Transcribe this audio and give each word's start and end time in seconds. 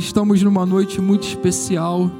estamos 0.00 0.42
numa 0.42 0.64
noite 0.64 0.98
muito 0.98 1.28
especial, 1.28 2.10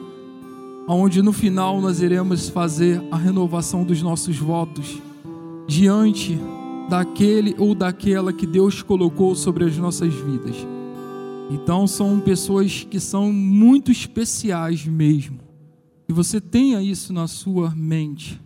onde 0.86 1.23
no 1.23 1.32
final 1.32 1.80
nós 1.80 2.03
iremos 2.03 2.50
fazer 2.50 3.03
a 3.10 3.17
renovação 3.17 3.84
dos 3.84 4.03
nossos 4.03 4.37
votos 4.37 5.00
diante 5.67 6.38
daquele 6.90 7.54
ou 7.58 7.74
daquela 7.74 8.35
que 8.35 8.46
Deus 8.46 8.82
colocou 8.82 9.35
sobre 9.35 9.64
as 9.64 9.79
nossas 9.79 10.12
vidas. 10.12 10.56
Então 11.51 11.87
são 11.87 12.21
pessoas 12.21 12.85
que 12.85 13.01
são 13.01 13.33
muito 13.33 13.90
especiais 13.90 14.87
mesmo. 14.87 15.38
E 16.06 16.12
você 16.12 16.38
tenha 16.38 16.83
isso 16.83 17.15
na 17.15 17.27
sua 17.27 17.70
mente. 17.74 18.38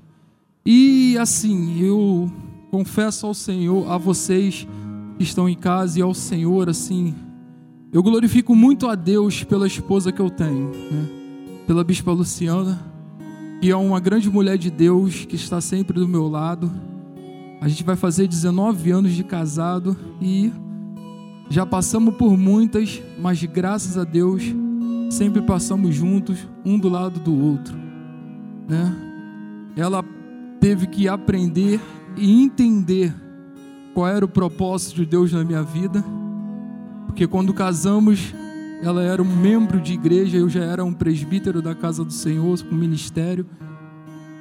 E 0.64 1.18
assim, 1.18 1.80
eu 1.80 2.30
confesso 2.70 3.26
ao 3.26 3.34
Senhor, 3.34 3.90
a 3.90 3.98
vocês 3.98 4.66
que 5.18 5.24
estão 5.24 5.48
em 5.48 5.56
casa 5.56 5.98
e 5.98 6.02
ao 6.02 6.14
Senhor, 6.14 6.68
assim, 6.68 7.14
eu 7.94 8.02
glorifico 8.02 8.56
muito 8.56 8.88
a 8.88 8.96
Deus 8.96 9.44
pela 9.44 9.68
esposa 9.68 10.10
que 10.10 10.20
eu 10.20 10.28
tenho, 10.28 10.72
né? 10.90 11.08
pela 11.64 11.84
Bispa 11.84 12.10
Luciana, 12.10 12.84
que 13.60 13.70
é 13.70 13.76
uma 13.76 14.00
grande 14.00 14.28
mulher 14.28 14.58
de 14.58 14.68
Deus 14.68 15.24
que 15.24 15.36
está 15.36 15.60
sempre 15.60 16.00
do 16.00 16.08
meu 16.08 16.26
lado. 16.26 16.72
A 17.60 17.68
gente 17.68 17.84
vai 17.84 17.94
fazer 17.94 18.26
19 18.26 18.90
anos 18.90 19.12
de 19.12 19.22
casado 19.22 19.96
e 20.20 20.52
já 21.48 21.64
passamos 21.64 22.16
por 22.16 22.36
muitas, 22.36 23.00
mas 23.16 23.40
graças 23.44 23.96
a 23.96 24.02
Deus 24.02 24.42
sempre 25.08 25.40
passamos 25.40 25.94
juntos, 25.94 26.48
um 26.64 26.76
do 26.76 26.88
lado 26.88 27.20
do 27.20 27.32
outro, 27.32 27.78
né? 28.68 28.92
Ela 29.76 30.04
teve 30.58 30.88
que 30.88 31.06
aprender 31.06 31.80
e 32.16 32.42
entender 32.42 33.14
qual 33.94 34.08
era 34.08 34.24
o 34.24 34.28
propósito 34.28 34.96
de 34.96 35.06
Deus 35.06 35.32
na 35.32 35.44
minha 35.44 35.62
vida 35.62 36.04
porque 37.06 37.26
quando 37.26 37.52
casamos, 37.52 38.34
ela 38.82 39.02
era 39.02 39.22
um 39.22 39.36
membro 39.36 39.80
de 39.80 39.94
igreja, 39.94 40.36
eu 40.36 40.48
já 40.48 40.64
era 40.64 40.84
um 40.84 40.92
presbítero 40.92 41.62
da 41.62 41.74
casa 41.74 42.04
do 42.04 42.12
Senhor, 42.12 42.62
com 42.62 42.74
ministério. 42.74 43.46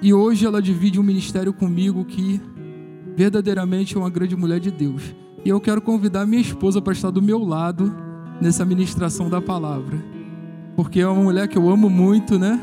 E 0.01 0.13
hoje 0.13 0.45
ela 0.45 0.61
divide 0.61 0.99
um 0.99 1.03
ministério 1.03 1.53
comigo 1.53 2.03
que 2.03 2.41
verdadeiramente 3.15 3.95
é 3.95 3.99
uma 3.99 4.09
grande 4.09 4.35
mulher 4.35 4.59
de 4.59 4.69
Deus. 4.71 5.15
E 5.45 5.49
eu 5.49 5.61
quero 5.61 5.81
convidar 5.81 6.25
minha 6.25 6.41
esposa 6.41 6.81
para 6.81 6.93
estar 6.93 7.09
do 7.09 7.21
meu 7.21 7.39
lado 7.39 7.93
nessa 8.41 8.65
ministração 8.65 9.29
da 9.29 9.41
palavra. 9.41 9.97
Porque 10.75 10.99
é 10.99 11.07
uma 11.07 11.21
mulher 11.21 11.47
que 11.47 11.57
eu 11.57 11.69
amo 11.69 11.89
muito, 11.89 12.39
né? 12.39 12.59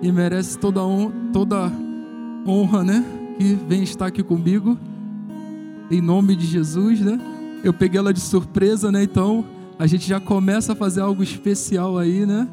E 0.00 0.10
merece 0.10 0.58
toda, 0.58 0.82
honra, 0.82 1.12
toda 1.32 1.72
honra, 2.46 2.82
né? 2.82 3.04
Que 3.38 3.54
vem 3.68 3.82
estar 3.82 4.06
aqui 4.06 4.22
comigo. 4.22 4.78
Em 5.90 6.00
nome 6.00 6.34
de 6.34 6.46
Jesus, 6.46 7.00
né? 7.00 7.18
Eu 7.62 7.72
peguei 7.72 7.98
ela 7.98 8.12
de 8.12 8.20
surpresa, 8.20 8.90
né? 8.90 9.02
Então 9.02 9.44
a 9.78 9.86
gente 9.86 10.06
já 10.06 10.20
começa 10.20 10.72
a 10.72 10.76
fazer 10.76 11.00
algo 11.00 11.22
especial 11.22 11.98
aí, 11.98 12.26
né? 12.26 12.48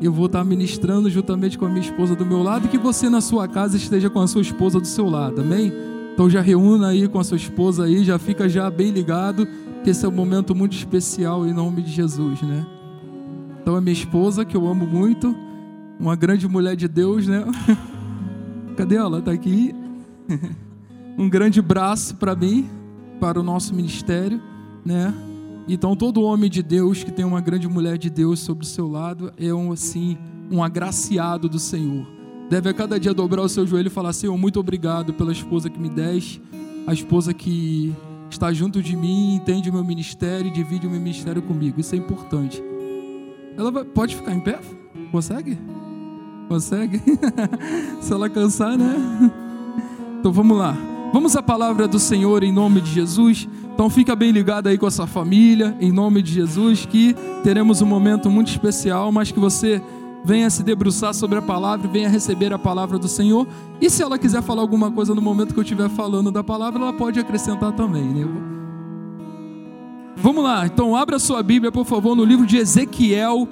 Eu 0.00 0.12
vou 0.12 0.26
estar 0.26 0.44
ministrando 0.44 1.08
juntamente 1.08 1.56
com 1.56 1.64
a 1.64 1.68
minha 1.68 1.80
esposa 1.80 2.14
do 2.14 2.26
meu 2.26 2.42
lado 2.42 2.66
e 2.66 2.68
que 2.68 2.78
você 2.78 3.08
na 3.08 3.20
sua 3.20 3.48
casa 3.48 3.76
esteja 3.76 4.10
com 4.10 4.20
a 4.20 4.26
sua 4.26 4.42
esposa 4.42 4.78
do 4.78 4.86
seu 4.86 5.08
lado, 5.08 5.40
amém? 5.40 5.72
Então 6.12 6.28
já 6.28 6.40
reúna 6.40 6.88
aí 6.88 7.08
com 7.08 7.18
a 7.18 7.24
sua 7.24 7.36
esposa 7.36 7.84
aí, 7.84 8.04
já 8.04 8.18
fica 8.18 8.48
já 8.48 8.70
bem 8.70 8.90
ligado, 8.90 9.46
que 9.82 9.90
esse 9.90 10.04
é 10.04 10.08
um 10.08 10.12
momento 10.12 10.54
muito 10.54 10.76
especial 10.76 11.46
em 11.46 11.52
nome 11.52 11.82
de 11.82 11.90
Jesus, 11.90 12.42
né? 12.42 12.66
Então 13.60 13.74
a 13.74 13.80
minha 13.80 13.92
esposa, 13.92 14.44
que 14.44 14.56
eu 14.56 14.66
amo 14.66 14.86
muito, 14.86 15.34
uma 15.98 16.14
grande 16.14 16.46
mulher 16.46 16.76
de 16.76 16.88
Deus, 16.88 17.26
né? 17.26 17.44
Cadê 18.76 18.96
ela? 18.96 19.22
Tá 19.22 19.32
aqui. 19.32 19.74
um 21.18 21.28
grande 21.28 21.62
braço 21.62 22.16
para 22.16 22.34
mim, 22.34 22.68
para 23.20 23.40
o 23.40 23.42
nosso 23.42 23.74
ministério, 23.74 24.40
né? 24.84 25.12
Então 25.68 25.96
todo 25.96 26.22
homem 26.22 26.48
de 26.48 26.62
Deus 26.62 27.02
que 27.02 27.10
tem 27.10 27.24
uma 27.24 27.40
grande 27.40 27.66
mulher 27.66 27.98
de 27.98 28.08
Deus 28.08 28.40
sobre 28.40 28.64
o 28.64 28.68
seu 28.68 28.88
lado 28.88 29.32
é 29.36 29.52
um 29.52 29.72
assim, 29.72 30.16
um 30.50 30.62
agraciado 30.62 31.48
do 31.48 31.58
Senhor. 31.58 32.06
Deve 32.48 32.68
a 32.68 32.74
cada 32.74 33.00
dia 33.00 33.12
dobrar 33.12 33.42
o 33.42 33.48
seu 33.48 33.66
joelho 33.66 33.88
e 33.88 33.90
falar: 33.90 34.12
Senhor, 34.12 34.36
muito 34.38 34.60
obrigado 34.60 35.12
pela 35.12 35.32
esposa 35.32 35.68
que 35.68 35.80
me 35.80 35.88
deste, 35.88 36.40
a 36.86 36.92
esposa 36.92 37.34
que 37.34 37.92
está 38.30 38.52
junto 38.52 38.80
de 38.80 38.96
mim, 38.96 39.34
entende 39.34 39.68
o 39.70 39.72
meu 39.72 39.84
ministério 39.84 40.48
e 40.48 40.52
divide 40.52 40.86
o 40.86 40.90
meu 40.90 41.00
ministério 41.00 41.42
comigo. 41.42 41.80
Isso 41.80 41.94
é 41.94 41.98
importante. 41.98 42.62
Ela 43.56 43.70
vai, 43.70 43.84
pode 43.84 44.14
ficar 44.14 44.32
em 44.32 44.40
pé? 44.40 44.60
Consegue? 45.10 45.58
Consegue? 46.48 47.02
Se 48.00 48.12
ela 48.12 48.28
cansar, 48.28 48.76
né? 48.76 49.32
Então 50.20 50.32
vamos 50.32 50.56
lá. 50.56 50.76
Vamos 51.12 51.36
à 51.36 51.42
palavra 51.42 51.88
do 51.88 51.98
Senhor 51.98 52.42
em 52.42 52.52
nome 52.52 52.80
de 52.80 52.90
Jesus. 52.90 53.48
Então 53.72 53.88
fica 53.88 54.16
bem 54.16 54.30
ligado 54.30 54.68
aí 54.68 54.78
com 54.78 54.86
a 54.86 54.90
sua 54.90 55.06
família, 55.06 55.76
em 55.80 55.92
nome 55.92 56.22
de 56.22 56.32
Jesus, 56.32 56.86
que 56.86 57.14
teremos 57.42 57.82
um 57.82 57.86
momento 57.86 58.30
muito 58.30 58.48
especial, 58.48 59.12
mas 59.12 59.30
que 59.30 59.38
você 59.38 59.82
venha 60.24 60.50
se 60.50 60.62
debruçar 60.64 61.14
sobre 61.14 61.38
a 61.38 61.42
palavra 61.42 61.88
venha 61.88 62.08
receber 62.08 62.52
a 62.52 62.58
palavra 62.58 62.98
do 62.98 63.06
Senhor. 63.06 63.46
E 63.80 63.88
se 63.88 64.02
ela 64.02 64.18
quiser 64.18 64.42
falar 64.42 64.60
alguma 64.62 64.90
coisa 64.90 65.14
no 65.14 65.22
momento 65.22 65.54
que 65.54 65.60
eu 65.60 65.62
estiver 65.62 65.88
falando 65.88 66.32
da 66.32 66.42
palavra, 66.42 66.82
ela 66.82 66.92
pode 66.92 67.20
acrescentar 67.20 67.72
também, 67.72 68.02
né? 68.02 68.26
Vamos 70.16 70.42
lá, 70.42 70.66
então 70.66 70.96
abra 70.96 71.18
sua 71.18 71.42
Bíblia, 71.42 71.70
por 71.70 71.84
favor, 71.84 72.16
no 72.16 72.24
livro 72.24 72.46
de 72.46 72.56
Ezequiel, 72.56 73.46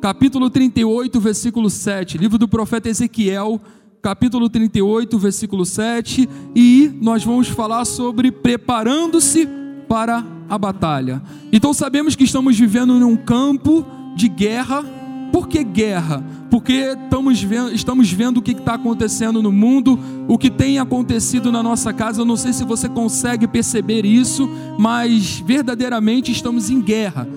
capítulo 0.00 0.50
38, 0.50 1.18
versículo 1.20 1.70
7. 1.70 2.18
Livro 2.18 2.36
do 2.36 2.48
profeta 2.48 2.88
Ezequiel, 2.88 3.60
capítulo 4.00 4.48
38, 4.48 5.18
versículo 5.18 5.64
7, 5.64 6.28
e 6.54 6.90
nós 7.00 7.24
vamos 7.24 7.48
falar 7.48 7.84
sobre 7.84 8.30
preparando-se 8.30 9.48
para 9.88 10.24
a 10.48 10.56
batalha. 10.56 11.22
Então 11.52 11.72
sabemos 11.72 12.14
que 12.14 12.24
estamos 12.24 12.58
vivendo 12.58 12.98
num 12.98 13.16
campo 13.16 13.84
de 14.16 14.28
guerra. 14.28 14.84
Por 15.32 15.48
que 15.48 15.62
guerra? 15.62 16.24
Porque 16.50 16.96
estamos 17.04 17.42
vendo, 17.42 17.72
estamos 17.74 18.10
vendo 18.10 18.38
o 18.38 18.42
que 18.42 18.52
está 18.52 18.74
acontecendo 18.74 19.42
no 19.42 19.52
mundo, 19.52 19.98
o 20.26 20.38
que 20.38 20.50
tem 20.50 20.78
acontecido 20.78 21.52
na 21.52 21.62
nossa 21.62 21.92
casa. 21.92 22.22
Eu 22.22 22.24
não 22.24 22.36
sei 22.36 22.52
se 22.52 22.64
você 22.64 22.88
consegue 22.88 23.46
perceber 23.46 24.06
isso, 24.06 24.48
mas 24.78 25.42
verdadeiramente 25.44 26.32
estamos 26.32 26.70
em 26.70 26.80
guerra 26.80 27.28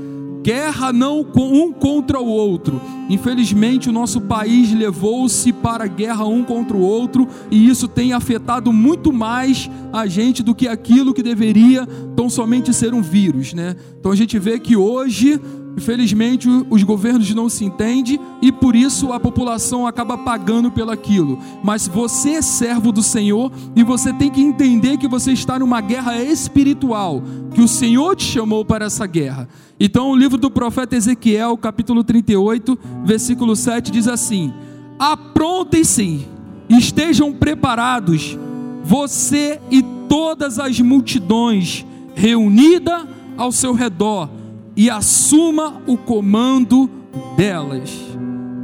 guerra 0.43 0.91
não 0.91 1.25
um 1.35 1.71
contra 1.71 2.19
o 2.19 2.27
outro. 2.27 2.81
Infelizmente, 3.09 3.89
o 3.89 3.91
nosso 3.91 4.21
país 4.21 4.73
levou-se 4.73 5.51
para 5.51 5.83
a 5.83 5.87
guerra 5.87 6.25
um 6.25 6.43
contra 6.43 6.75
o 6.75 6.81
outro, 6.81 7.27
e 7.49 7.67
isso 7.67 7.87
tem 7.87 8.13
afetado 8.13 8.71
muito 8.71 9.11
mais 9.11 9.69
a 9.91 10.07
gente 10.07 10.41
do 10.41 10.55
que 10.55 10.67
aquilo 10.67 11.13
que 11.13 11.23
deveria 11.23 11.85
tão 12.15 12.29
somente 12.29 12.73
ser 12.73 12.93
um 12.93 13.01
vírus, 13.01 13.53
né? 13.53 13.75
Então 13.99 14.11
a 14.11 14.15
gente 14.15 14.39
vê 14.39 14.59
que 14.59 14.75
hoje 14.75 15.39
Infelizmente, 15.77 16.49
os 16.69 16.83
governos 16.83 17.33
não 17.33 17.47
se 17.47 17.63
entendem 17.63 18.19
e 18.41 18.51
por 18.51 18.75
isso 18.75 19.13
a 19.13 19.19
população 19.19 19.87
acaba 19.87 20.17
pagando 20.17 20.69
pelaquilo. 20.69 21.39
Mas 21.63 21.87
você 21.87 22.31
é 22.31 22.41
servo 22.41 22.91
do 22.91 23.01
Senhor 23.01 23.51
e 23.75 23.83
você 23.83 24.11
tem 24.11 24.29
que 24.29 24.41
entender 24.41 24.97
que 24.97 25.07
você 25.07 25.31
está 25.31 25.57
numa 25.57 25.79
guerra 25.79 26.21
espiritual, 26.21 27.23
que 27.53 27.61
o 27.61 27.67
Senhor 27.67 28.15
te 28.15 28.25
chamou 28.25 28.65
para 28.65 28.85
essa 28.85 29.07
guerra. 29.07 29.47
Então, 29.79 30.11
o 30.11 30.15
livro 30.15 30.37
do 30.37 30.51
profeta 30.51 30.95
Ezequiel, 30.95 31.57
capítulo 31.57 32.03
38, 32.03 32.77
versículo 33.05 33.55
7 33.55 33.91
diz 33.91 34.07
assim: 34.07 34.53
Aprontem-se, 34.99 36.27
estejam 36.69 37.31
preparados, 37.31 38.37
você 38.83 39.59
e 39.71 39.81
todas 40.09 40.59
as 40.59 40.79
multidões 40.81 41.85
reunida 42.13 43.07
ao 43.37 43.51
seu 43.51 43.73
redor 43.73 44.40
e 44.81 44.89
assuma 44.89 45.79
o 45.85 45.95
comando 45.95 46.89
delas. 47.37 47.91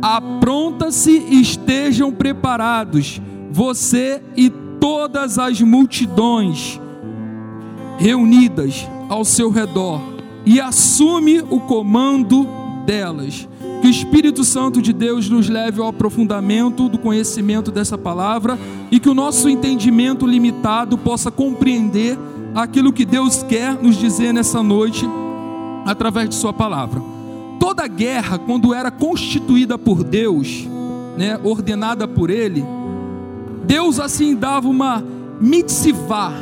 Apronta-se 0.01 1.11
e 1.11 1.39
estejam 1.39 2.11
preparados, 2.11 3.21
você 3.51 4.19
e 4.35 4.49
todas 4.79 5.37
as 5.37 5.61
multidões 5.61 6.81
reunidas 7.99 8.87
ao 9.07 9.23
seu 9.23 9.51
redor, 9.51 10.01
e 10.43 10.59
assume 10.59 11.39
o 11.51 11.59
comando 11.59 12.47
delas. 12.83 13.47
Que 13.79 13.87
o 13.87 13.91
Espírito 13.91 14.43
Santo 14.43 14.81
de 14.81 14.93
Deus 14.93 15.29
nos 15.29 15.47
leve 15.47 15.79
ao 15.79 15.87
aprofundamento 15.87 16.89
do 16.89 16.97
conhecimento 16.97 17.71
dessa 17.71 17.95
palavra 17.95 18.57
e 18.89 18.99
que 18.99 19.07
o 19.07 19.13
nosso 19.13 19.47
entendimento 19.47 20.25
limitado 20.25 20.97
possa 20.97 21.29
compreender 21.29 22.17
aquilo 22.55 22.91
que 22.91 23.05
Deus 23.05 23.43
quer 23.43 23.75
nos 23.75 23.95
dizer 23.95 24.33
nessa 24.33 24.63
noite 24.63 25.07
através 25.87 26.27
de 26.27 26.35
Sua 26.35 26.51
palavra. 26.51 27.01
Toda 27.59 27.87
guerra, 27.87 28.37
quando 28.37 28.73
era 28.73 28.91
constituída 28.91 29.77
por 29.77 30.03
Deus, 30.03 30.67
né, 31.17 31.39
ordenada 31.43 32.07
por 32.07 32.29
Ele, 32.29 32.63
Deus 33.65 33.99
assim 33.99 34.35
dava 34.35 34.67
uma 34.67 35.03
mitzvah 35.39 36.33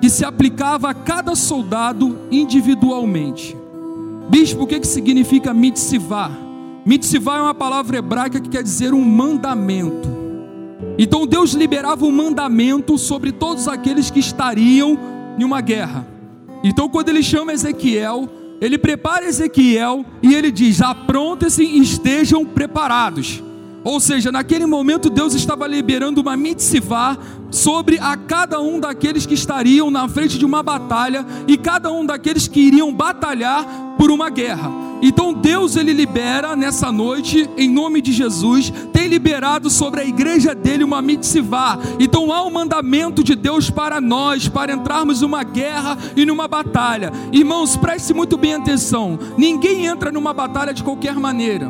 que 0.00 0.08
se 0.08 0.24
aplicava 0.24 0.90
a 0.90 0.94
cada 0.94 1.34
soldado 1.34 2.18
individualmente. 2.30 3.56
Bispo, 4.28 4.62
o 4.62 4.66
que, 4.66 4.80
que 4.80 4.86
significa 4.86 5.52
mitzvah? 5.52 6.30
Mitzvah 6.84 7.38
é 7.38 7.42
uma 7.42 7.54
palavra 7.54 7.98
hebraica 7.98 8.40
que 8.40 8.48
quer 8.48 8.62
dizer 8.62 8.94
um 8.94 9.04
mandamento. 9.04 10.08
Então 10.98 11.26
Deus 11.26 11.52
liberava 11.52 12.04
um 12.04 12.10
mandamento 12.10 12.98
sobre 12.98 13.30
todos 13.30 13.68
aqueles 13.68 14.10
que 14.10 14.18
estariam 14.18 14.98
em 15.38 15.44
uma 15.44 15.60
guerra. 15.60 16.11
Então, 16.62 16.88
quando 16.88 17.08
ele 17.08 17.22
chama 17.22 17.52
Ezequiel, 17.52 18.28
ele 18.60 18.78
prepara 18.78 19.24
Ezequiel 19.24 20.04
e 20.22 20.34
ele 20.34 20.50
diz: 20.50 20.80
aprontem-se 20.80 21.64
e 21.64 21.80
estejam 21.80 22.44
preparados. 22.44 23.42
Ou 23.84 23.98
seja, 23.98 24.30
naquele 24.30 24.64
momento 24.64 25.10
Deus 25.10 25.34
estava 25.34 25.66
liberando 25.66 26.20
uma 26.20 26.36
mitzvah 26.36 27.18
sobre 27.50 27.98
a 27.98 28.16
cada 28.16 28.60
um 28.60 28.78
daqueles 28.78 29.26
que 29.26 29.34
estariam 29.34 29.90
na 29.90 30.08
frente 30.08 30.38
de 30.38 30.44
uma 30.44 30.62
batalha 30.62 31.26
e 31.48 31.56
cada 31.56 31.90
um 31.90 32.06
daqueles 32.06 32.46
que 32.46 32.60
iriam 32.60 32.94
batalhar 32.94 33.96
por 33.98 34.10
uma 34.10 34.30
guerra. 34.30 34.91
Então 35.02 35.34
Deus 35.34 35.74
ele 35.74 35.92
libera 35.92 36.54
nessa 36.54 36.92
noite, 36.92 37.50
em 37.56 37.68
nome 37.68 38.00
de 38.00 38.12
Jesus, 38.12 38.72
tem 38.92 39.08
liberado 39.08 39.68
sobre 39.68 40.00
a 40.00 40.04
igreja 40.04 40.54
dele 40.54 40.84
uma 40.84 41.02
mitzvah. 41.02 41.76
Então 41.98 42.32
há 42.32 42.46
um 42.46 42.50
mandamento 42.50 43.24
de 43.24 43.34
Deus 43.34 43.68
para 43.68 44.00
nós, 44.00 44.48
para 44.48 44.72
entrarmos 44.72 45.20
numa 45.20 45.42
guerra 45.42 45.98
e 46.16 46.24
numa 46.24 46.46
batalha. 46.46 47.12
Irmãos, 47.32 47.76
preste 47.76 48.14
muito 48.14 48.36
bem 48.36 48.54
atenção. 48.54 49.18
Ninguém 49.36 49.86
entra 49.86 50.12
numa 50.12 50.32
batalha 50.32 50.72
de 50.72 50.84
qualquer 50.84 51.16
maneira. 51.16 51.68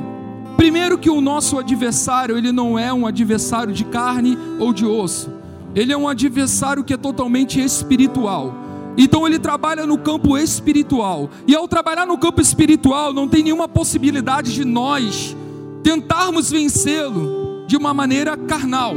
Primeiro 0.58 0.98
que 0.98 1.08
o 1.08 1.22
nosso 1.22 1.58
adversário, 1.58 2.36
ele 2.36 2.52
não 2.52 2.78
é 2.78 2.92
um 2.92 3.06
adversário 3.06 3.72
de 3.72 3.84
carne 3.84 4.36
ou 4.58 4.74
de 4.74 4.84
osso. 4.84 5.30
Ele 5.74 5.90
é 5.92 5.96
um 5.96 6.06
adversário 6.06 6.84
que 6.84 6.92
é 6.92 6.98
totalmente 6.98 7.58
espiritual. 7.58 8.61
Então 8.96 9.26
ele 9.26 9.38
trabalha 9.38 9.86
no 9.86 9.98
campo 9.98 10.36
espiritual. 10.36 11.30
E 11.46 11.54
ao 11.54 11.66
trabalhar 11.66 12.06
no 12.06 12.18
campo 12.18 12.40
espiritual, 12.40 13.12
não 13.12 13.28
tem 13.28 13.42
nenhuma 13.42 13.68
possibilidade 13.68 14.52
de 14.52 14.64
nós 14.64 15.36
tentarmos 15.82 16.50
vencê-lo 16.50 17.64
de 17.66 17.76
uma 17.76 17.94
maneira 17.94 18.36
carnal. 18.36 18.94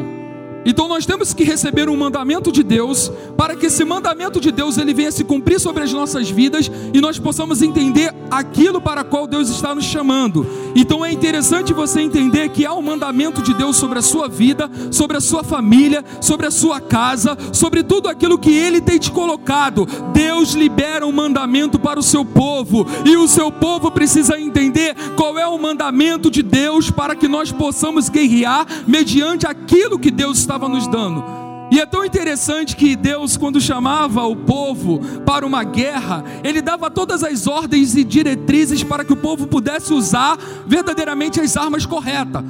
Então 0.65 0.87
nós 0.87 1.05
temos 1.05 1.31
que 1.31 1.43
receber 1.43 1.87
um 1.87 1.95
mandamento 1.95 2.51
de 2.51 2.63
Deus, 2.63 3.11
para 3.37 3.55
que 3.55 3.67
esse 3.67 3.85
mandamento 3.85 4.41
de 4.41 4.51
Deus 4.51 4.79
ele 4.79 4.95
venha 4.95 5.11
se 5.11 5.23
cumprir 5.23 5.59
sobre 5.59 5.83
as 5.83 5.93
nossas 5.93 6.29
vidas 6.29 6.71
e 6.91 6.99
nós 6.99 7.19
possamos 7.19 7.61
entender 7.61 8.11
aquilo 8.31 8.81
para 8.81 9.03
qual 9.03 9.27
Deus 9.27 9.49
está 9.49 9.75
nos 9.75 9.85
chamando. 9.85 10.45
Então 10.75 11.05
é 11.05 11.11
interessante 11.11 11.71
você 11.71 12.01
entender 12.01 12.49
que 12.49 12.65
há 12.65 12.73
um 12.73 12.81
mandamento 12.81 13.43
de 13.43 13.53
Deus 13.53 13.77
sobre 13.77 13.99
a 13.99 14.01
sua 14.01 14.27
vida, 14.27 14.69
sobre 14.91 15.15
a 15.15 15.21
sua 15.21 15.43
família, 15.43 16.03
sobre 16.19 16.47
a 16.47 16.51
sua 16.51 16.81
casa, 16.81 17.37
sobre 17.53 17.83
tudo 17.83 18.09
aquilo 18.09 18.39
que 18.39 18.51
ele 18.51 18.81
tem 18.81 18.97
te 18.97 19.11
colocado. 19.11 19.87
Deus 20.13 20.53
libera 20.53 21.05
um 21.05 21.11
mandamento 21.11 21.77
para 21.77 21.99
o 21.99 22.03
seu 22.03 22.25
povo, 22.25 22.87
e 23.05 23.15
o 23.15 23.27
seu 23.27 23.51
povo 23.51 23.91
precisa 23.91 24.39
entender 24.39 24.95
qual 25.15 25.37
é 25.37 25.47
o 25.47 25.57
mandamento 25.57 26.31
de 26.31 26.41
Deus 26.41 26.89
para 26.89 27.15
que 27.15 27.27
nós 27.27 27.51
possamos 27.51 28.09
guerrear 28.09 28.65
mediante 28.87 29.45
aquilo 29.45 29.99
que 29.99 30.09
Deus 30.09 30.39
está 30.39 30.54
estava 30.55 30.69
nos 30.69 30.87
dando. 30.87 31.23
E 31.69 31.79
é 31.79 31.85
tão 31.85 32.05
interessante 32.05 32.75
que 32.75 32.95
Deus, 32.95 33.35
quando 33.35 33.59
chamava 33.59 34.23
o 34.23 34.35
povo 34.35 35.01
para 35.25 35.45
uma 35.45 35.63
guerra, 35.63 36.23
Ele 36.43 36.61
dava 36.61 36.89
todas 36.89 37.23
as 37.23 37.47
ordens 37.47 37.95
e 37.95 38.03
diretrizes 38.03 38.83
para 38.83 39.03
que 39.03 39.11
o 39.11 39.17
povo 39.17 39.47
pudesse 39.47 39.93
usar 39.93 40.37
verdadeiramente 40.65 41.41
as 41.41 41.57
armas 41.57 41.85
corretas. 41.85 42.43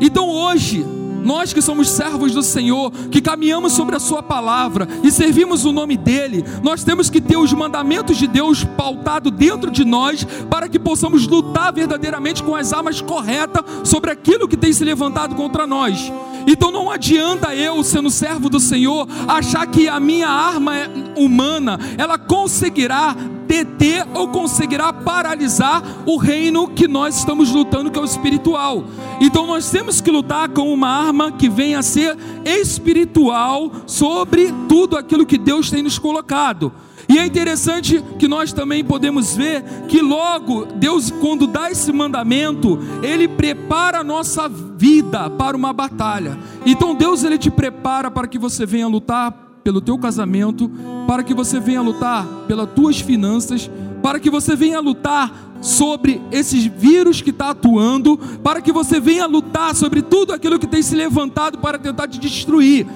Então 0.00 0.28
hoje, 0.28 0.86
nós 1.24 1.52
que 1.52 1.60
somos 1.60 1.88
servos 1.88 2.32
do 2.32 2.42
Senhor, 2.42 2.92
que 3.10 3.20
caminhamos 3.20 3.72
sobre 3.72 3.96
a 3.96 4.00
Sua 4.00 4.22
palavra 4.22 4.86
e 5.02 5.10
servimos 5.10 5.64
o 5.64 5.72
nome 5.72 5.96
dEle, 5.96 6.44
nós 6.62 6.84
temos 6.84 7.10
que 7.10 7.20
ter 7.20 7.36
os 7.36 7.52
mandamentos 7.52 8.16
de 8.16 8.28
Deus 8.28 8.62
pautado 8.62 9.30
dentro 9.30 9.70
de 9.70 9.84
nós, 9.84 10.22
para 10.48 10.68
que 10.68 10.78
possamos 10.78 11.26
lutar 11.26 11.72
verdadeiramente 11.72 12.42
com 12.42 12.54
as 12.54 12.72
armas 12.72 13.00
corretas 13.00 13.64
sobre 13.84 14.10
aquilo 14.10 14.46
que 14.46 14.56
tem 14.56 14.72
se 14.72 14.84
levantado 14.84 15.34
contra 15.34 15.66
nós. 15.66 16.12
Então 16.46 16.70
não 16.70 16.90
adianta 16.90 17.54
eu, 17.54 17.82
sendo 17.82 18.10
servo 18.10 18.48
do 18.48 18.60
Senhor, 18.60 19.06
achar 19.28 19.66
que 19.66 19.88
a 19.88 20.00
minha 20.00 20.28
arma 20.28 20.76
é 20.76 20.90
humana, 21.16 21.78
ela 21.98 22.18
conseguirá 22.18 23.14
deter 23.46 24.06
ou 24.14 24.28
conseguirá 24.28 24.92
paralisar 24.92 25.82
o 26.06 26.16
reino 26.16 26.68
que 26.68 26.86
nós 26.86 27.16
estamos 27.16 27.50
lutando, 27.50 27.90
que 27.90 27.98
é 27.98 28.02
o 28.02 28.04
espiritual. 28.04 28.84
Então 29.20 29.46
nós 29.46 29.68
temos 29.70 30.00
que 30.00 30.10
lutar 30.10 30.48
com 30.50 30.72
uma 30.72 30.88
arma 30.88 31.32
que 31.32 31.48
venha 31.48 31.80
a 31.80 31.82
ser 31.82 32.16
espiritual 32.44 33.72
sobre 33.86 34.54
tudo 34.68 34.96
aquilo 34.96 35.26
que 35.26 35.36
Deus 35.36 35.68
tem 35.68 35.82
nos 35.82 35.98
colocado. 35.98 36.72
E 37.10 37.18
é 37.18 37.26
interessante 37.26 38.00
que 38.20 38.28
nós 38.28 38.52
também 38.52 38.84
podemos 38.84 39.34
ver 39.34 39.64
que 39.88 40.00
logo 40.00 40.66
Deus, 40.76 41.10
quando 41.10 41.44
dá 41.44 41.68
esse 41.68 41.92
mandamento, 41.92 42.78
Ele 43.02 43.26
prepara 43.26 43.98
a 43.98 44.04
nossa 44.04 44.48
vida 44.48 45.28
para 45.28 45.56
uma 45.56 45.72
batalha. 45.72 46.38
Então 46.64 46.94
Deus 46.94 47.24
ele 47.24 47.36
te 47.36 47.50
prepara 47.50 48.12
para 48.12 48.28
que 48.28 48.38
você 48.38 48.64
venha 48.64 48.86
lutar 48.86 49.32
pelo 49.64 49.80
teu 49.80 49.98
casamento, 49.98 50.70
para 51.08 51.24
que 51.24 51.34
você 51.34 51.58
venha 51.58 51.82
lutar 51.82 52.24
pelas 52.46 52.70
tuas 52.70 53.00
finanças, 53.00 53.68
para 54.00 54.20
que 54.20 54.30
você 54.30 54.54
venha 54.54 54.78
lutar 54.78 55.32
sobre 55.60 56.22
esses 56.30 56.64
vírus 56.64 57.20
que 57.20 57.30
está 57.30 57.50
atuando, 57.50 58.16
para 58.40 58.62
que 58.62 58.70
você 58.70 59.00
venha 59.00 59.26
lutar 59.26 59.74
sobre 59.74 60.00
tudo 60.00 60.32
aquilo 60.32 60.60
que 60.60 60.66
tem 60.66 60.80
se 60.80 60.94
levantado 60.94 61.58
para 61.58 61.76
tentar 61.76 62.06
te 62.06 62.20
destruir. 62.20 62.86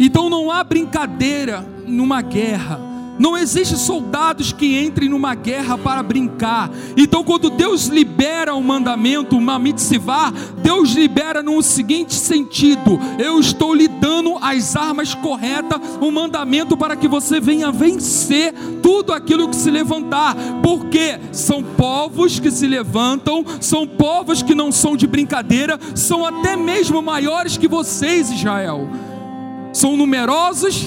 Então 0.00 0.28
não 0.28 0.50
há 0.50 0.64
brincadeira 0.64 1.64
numa 1.86 2.20
guerra. 2.20 2.91
Não 3.18 3.36
existe 3.36 3.76
soldados 3.76 4.52
que 4.52 4.82
entrem 4.82 5.08
numa 5.08 5.34
guerra 5.34 5.76
para 5.76 6.02
brincar. 6.02 6.70
Então, 6.96 7.22
quando 7.22 7.50
Deus 7.50 7.86
libera 7.86 8.54
um 8.54 8.62
mandamento, 8.62 9.36
uma 9.36 9.58
mitzvah, 9.58 10.32
Deus 10.62 10.92
libera 10.92 11.42
no 11.42 11.60
seguinte 11.62 12.14
sentido: 12.14 12.98
eu 13.18 13.38
estou 13.38 13.74
lhe 13.74 13.86
dando 13.86 14.38
as 14.40 14.76
armas 14.76 15.14
corretas, 15.14 15.78
um 16.00 16.10
mandamento 16.10 16.76
para 16.76 16.96
que 16.96 17.06
você 17.06 17.38
venha 17.38 17.70
vencer 17.70 18.54
tudo 18.82 19.12
aquilo 19.12 19.48
que 19.48 19.56
se 19.56 19.70
levantar. 19.70 20.34
Porque 20.62 21.18
são 21.32 21.62
povos 21.62 22.40
que 22.40 22.50
se 22.50 22.66
levantam, 22.66 23.44
são 23.60 23.86
povos 23.86 24.42
que 24.42 24.54
não 24.54 24.72
são 24.72 24.96
de 24.96 25.06
brincadeira, 25.06 25.78
são 25.94 26.24
até 26.24 26.56
mesmo 26.56 27.02
maiores 27.02 27.58
que 27.58 27.68
vocês, 27.68 28.30
Israel. 28.30 28.88
São 29.72 29.96
numerosos, 29.96 30.86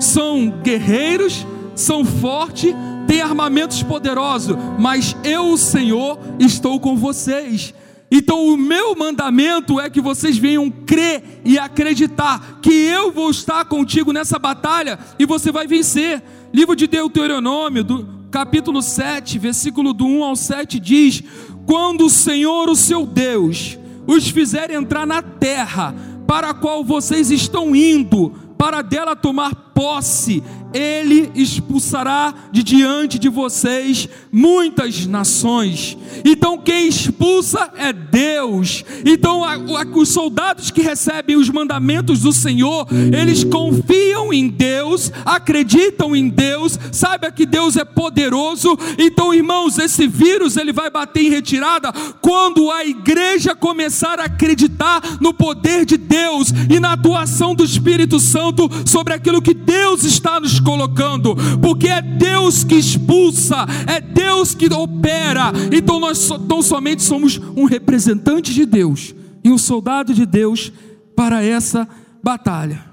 são 0.00 0.50
guerreiros 0.62 1.44
são 1.74 2.04
fortes, 2.04 2.74
têm 3.06 3.20
armamentos 3.20 3.82
poderosos, 3.82 4.56
mas 4.78 5.16
eu, 5.24 5.50
o 5.50 5.58
Senhor, 5.58 6.18
estou 6.38 6.78
com 6.80 6.96
vocês. 6.96 7.74
Então, 8.10 8.46
o 8.46 8.56
meu 8.56 8.94
mandamento 8.94 9.80
é 9.80 9.90
que 9.90 10.00
vocês 10.00 10.38
venham 10.38 10.70
crer 10.70 11.40
e 11.44 11.58
acreditar 11.58 12.60
que 12.62 12.72
eu 12.72 13.10
vou 13.10 13.30
estar 13.30 13.64
contigo 13.64 14.12
nessa 14.12 14.38
batalha 14.38 14.98
e 15.18 15.26
você 15.26 15.50
vai 15.50 15.66
vencer. 15.66 16.22
Livro 16.52 16.76
de 16.76 16.86
Deuteronômio, 16.86 17.82
do 17.82 18.08
capítulo 18.30 18.82
7, 18.82 19.38
versículo 19.38 19.92
do 19.92 20.06
1 20.06 20.22
ao 20.22 20.36
7 20.36 20.78
diz: 20.78 21.22
Quando 21.66 22.06
o 22.06 22.10
Senhor, 22.10 22.68
o 22.68 22.76
seu 22.76 23.04
Deus, 23.04 23.78
os 24.06 24.28
fizer 24.28 24.70
entrar 24.70 25.06
na 25.06 25.22
terra 25.22 25.94
para 26.26 26.50
a 26.50 26.54
qual 26.54 26.84
vocês 26.84 27.30
estão 27.30 27.74
indo, 27.74 28.32
para 28.56 28.82
dela 28.82 29.16
tomar 29.16 29.72
posse, 29.74 30.42
ele 30.74 31.30
expulsará 31.34 32.34
de 32.50 32.62
diante 32.62 33.18
de 33.18 33.28
vocês 33.28 34.08
muitas 34.32 35.06
nações. 35.06 35.96
Então 36.24 36.58
quem 36.58 36.88
expulsa 36.88 37.72
é 37.76 37.92
Deus. 37.92 38.84
Então 39.04 39.44
a, 39.44 39.54
a, 39.54 39.86
os 39.94 40.08
soldados 40.08 40.70
que 40.70 40.82
recebem 40.82 41.36
os 41.36 41.48
mandamentos 41.48 42.20
do 42.20 42.32
Senhor, 42.32 42.86
eles 43.16 43.44
confiam 43.44 44.32
em 44.32 44.48
Deus, 44.48 45.12
acreditam 45.24 46.16
em 46.16 46.28
Deus, 46.28 46.78
sabe 46.90 47.30
que 47.32 47.46
Deus 47.46 47.76
é 47.76 47.84
poderoso. 47.84 48.76
Então, 48.98 49.34
irmãos, 49.34 49.78
esse 49.78 50.06
vírus 50.06 50.56
ele 50.56 50.72
vai 50.72 50.90
bater 50.90 51.22
em 51.22 51.30
retirada 51.30 51.92
quando 52.20 52.70
a 52.70 52.84
igreja 52.84 53.54
começar 53.54 54.18
a 54.18 54.24
acreditar 54.24 55.18
no 55.20 55.32
poder 55.32 55.84
de 55.84 55.96
Deus 55.96 56.52
e 56.70 56.80
na 56.80 56.92
atuação 56.92 57.54
do 57.54 57.64
Espírito 57.64 58.18
Santo 58.18 58.68
sobre 58.84 59.14
aquilo 59.14 59.42
que 59.42 59.54
Deus 59.54 60.04
está 60.04 60.40
nos 60.40 60.58
colocando, 60.64 61.36
porque 61.60 61.88
é 61.88 62.00
Deus 62.00 62.64
que 62.64 62.74
expulsa, 62.74 63.66
é 63.86 64.00
Deus 64.00 64.54
que 64.54 64.72
opera. 64.72 65.52
Então 65.72 66.00
nós 66.00 66.28
tão 66.48 66.62
somente 66.62 67.02
somos 67.02 67.40
um 67.56 67.64
representante 67.64 68.52
de 68.52 68.64
Deus 68.64 69.14
e 69.44 69.50
um 69.50 69.58
soldado 69.58 70.14
de 70.14 70.24
Deus 70.24 70.72
para 71.14 71.44
essa 71.44 71.86
batalha. 72.22 72.84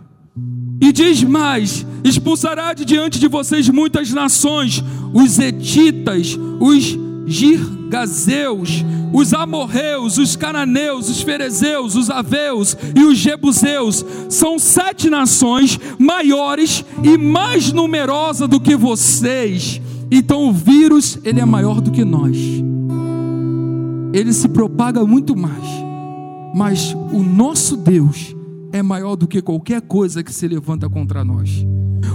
E 0.80 0.92
diz 0.92 1.24
mais: 1.24 1.86
expulsará 2.04 2.74
de 2.74 2.84
diante 2.86 3.20
de 3.20 3.28
vocês 3.28 3.70
muitas 3.70 4.12
nações, 4.12 4.84
os 5.14 5.40
etitas, 5.40 6.38
os 6.60 6.98
girgazeus, 7.26 8.84
os 9.14 9.34
amorreus, 9.34 10.18
os 10.18 10.36
cananeus, 10.36 11.10
os 11.10 11.22
ferezeus, 11.22 11.96
os 11.96 12.10
aveus 12.10 12.76
e 12.96 13.04
os 13.04 13.18
jebuseus. 13.18 14.06
São 14.30 14.58
sete 14.58 15.10
nações 15.10 15.80
maiores 15.98 16.86
e 17.04 17.18
mais 17.18 17.72
numerosas 17.72 18.48
do 18.48 18.60
que 18.60 18.76
vocês. 18.76 19.82
Então 20.10 20.50
o 20.50 20.54
vírus, 20.54 21.18
ele 21.24 21.40
é 21.40 21.46
maior 21.46 21.80
do 21.80 21.92
que 21.92 22.04
nós. 22.04 22.38
Ele 24.14 24.34
se 24.34 24.50
propaga 24.50 25.06
muito 25.06 25.36
mais. 25.38 25.64
Mas 26.54 26.94
o 27.14 27.24
nosso 27.24 27.78
Deus 27.78 28.36
é 28.74 28.82
maior 28.84 29.16
do 29.16 29.28
que 29.28 29.42
qualquer 29.42 29.82
coisa 29.82 30.24
que 30.24 30.34
se 30.34 30.48
levanta 30.48 30.90
contra 30.90 31.24
nós. 31.24 31.66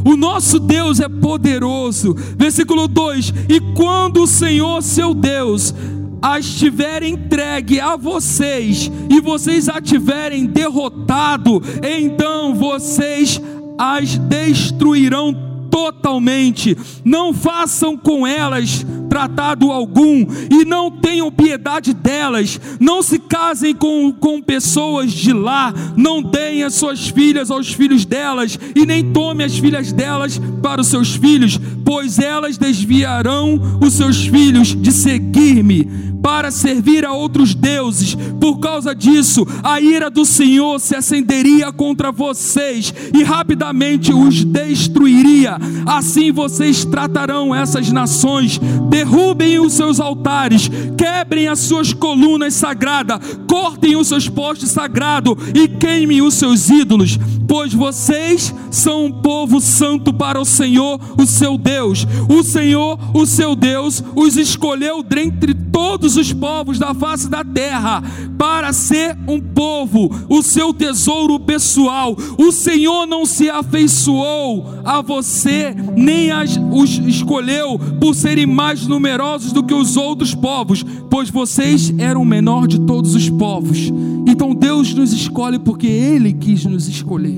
O 0.04 0.16
nosso 0.16 0.58
Deus 0.58 1.00
é 1.00 1.08
poderoso. 1.08 2.14
Versículo 2.36 2.88
2: 2.88 3.32
E 3.48 3.60
quando 3.74 4.22
o 4.22 4.26
Senhor, 4.26 4.82
seu 4.82 5.14
Deus, 5.14 5.74
as 6.20 6.46
tiver 6.46 7.02
entregue 7.02 7.80
a 7.80 7.96
vocês 7.96 8.90
e 9.10 9.20
vocês 9.20 9.68
a 9.68 9.80
tiverem 9.80 10.46
derrotado, 10.46 11.62
então 11.82 12.54
vocês 12.54 13.40
as 13.78 14.16
destruirão 14.18 15.34
totalmente. 15.70 16.76
Não 17.04 17.34
façam 17.34 17.96
com 17.96 18.26
elas 18.26 18.84
tratado 19.08 19.70
algum 19.70 20.26
e 20.50 20.64
não 20.64 20.90
tenham 20.90 21.30
piedade 21.30 21.94
delas. 21.94 22.60
Não 22.80 23.02
se 23.02 23.18
casem 23.28 23.74
com, 23.74 24.12
com 24.12 24.40
pessoas 24.40 25.12
de 25.12 25.32
lá. 25.32 25.72
Não 25.96 26.22
deem 26.22 26.62
as 26.62 26.74
suas 26.74 27.08
filhas 27.08 27.50
aos 27.50 27.72
filhos 27.72 28.04
delas 28.04 28.58
e 28.74 28.86
nem 28.86 29.12
tome 29.12 29.44
as 29.44 29.58
filhas 29.58 29.92
delas 29.92 30.40
para 30.62 30.80
os 30.80 30.88
seus 30.88 31.14
filhos, 31.14 31.58
pois 31.84 32.18
elas 32.18 32.58
desviarão 32.58 33.78
os 33.80 33.94
seus 33.94 34.26
filhos 34.26 34.74
de 34.74 34.92
seguir-me 34.92 36.06
para 36.26 36.50
servir 36.50 37.04
a 37.04 37.12
outros 37.12 37.54
deuses. 37.54 38.16
Por 38.40 38.58
causa 38.58 38.92
disso, 38.92 39.46
a 39.62 39.80
ira 39.80 40.10
do 40.10 40.24
Senhor 40.24 40.80
se 40.80 40.96
acenderia 40.96 41.70
contra 41.70 42.10
vocês 42.10 42.92
e 43.14 43.22
rapidamente 43.22 44.12
os 44.12 44.42
destruiria. 44.42 45.56
Assim 45.86 46.32
vocês 46.32 46.84
tratarão 46.84 47.54
essas 47.54 47.92
nações, 47.92 48.58
derrubem 48.90 49.60
os 49.60 49.74
seus 49.74 50.00
altares, 50.00 50.68
quebrem 50.98 51.46
as 51.46 51.60
suas 51.60 51.92
colunas 51.92 52.54
sagradas, 52.54 53.15
cortem 53.48 53.96
os 53.96 54.08
seus 54.08 54.28
postes 54.28 54.70
sagrados 54.70 55.34
e 55.54 55.68
queimem 55.68 56.22
os 56.22 56.34
seus 56.34 56.68
ídolos, 56.68 57.18
pois 57.46 57.72
vocês 57.72 58.54
são 58.70 59.06
um 59.06 59.12
povo 59.12 59.60
santo 59.60 60.12
para 60.12 60.40
o 60.40 60.44
Senhor, 60.44 61.00
o 61.18 61.26
seu 61.26 61.56
Deus. 61.56 62.06
O 62.28 62.42
Senhor, 62.42 62.98
o 63.14 63.26
seu 63.26 63.54
Deus, 63.54 64.02
os 64.14 64.36
escolheu 64.36 65.02
dentre 65.02 65.54
todos 65.54 66.16
os 66.16 66.32
povos 66.32 66.78
da 66.78 66.94
face 66.94 67.28
da 67.28 67.44
terra 67.44 68.02
para 68.38 68.72
ser 68.72 69.16
um 69.28 69.40
povo, 69.40 70.10
o 70.28 70.42
seu 70.42 70.72
tesouro 70.72 71.38
pessoal. 71.38 72.16
O 72.38 72.50
Senhor 72.50 73.06
não 73.06 73.26
se 73.26 73.50
afeiçoou 73.50 74.66
a 74.84 75.02
você, 75.02 75.74
nem 75.96 76.30
as, 76.30 76.58
os 76.72 76.98
escolheu 76.98 77.78
por 78.00 78.14
serem 78.14 78.46
mais 78.46 78.86
numerosos 78.86 79.52
do 79.52 79.62
que 79.62 79.74
os 79.74 79.96
outros 79.96 80.34
povos, 80.34 80.84
pois 81.10 81.30
vocês 81.30 81.92
eram 81.98 82.22
o 82.22 82.26
menor 82.26 82.66
de 82.66 82.80
todos 82.80 83.14
os 83.14 83.28
povos. 83.28 83.92
Então 84.26 84.54
Deus 84.54 84.92
nos 84.94 85.12
escolhe 85.12 85.58
porque 85.58 85.86
Ele 85.86 86.32
quis 86.32 86.64
nos 86.64 86.88
escolher. 86.88 87.35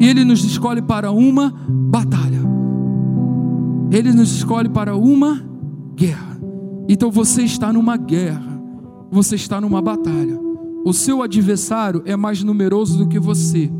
E 0.00 0.08
Ele 0.08 0.24
nos 0.24 0.44
escolhe 0.44 0.82
para 0.82 1.10
uma 1.10 1.52
batalha. 1.68 2.40
Ele 3.90 4.12
nos 4.12 4.30
escolhe 4.32 4.68
para 4.68 4.96
uma 4.96 5.40
guerra. 5.94 6.38
Então 6.88 7.10
você 7.10 7.42
está 7.42 7.72
numa 7.72 7.96
guerra, 7.96 8.60
você 9.10 9.36
está 9.36 9.60
numa 9.60 9.80
batalha. 9.80 10.38
O 10.84 10.92
seu 10.92 11.22
adversário 11.22 12.02
é 12.04 12.16
mais 12.16 12.42
numeroso 12.42 12.98
do 12.98 13.08
que 13.08 13.18
você, 13.18 13.70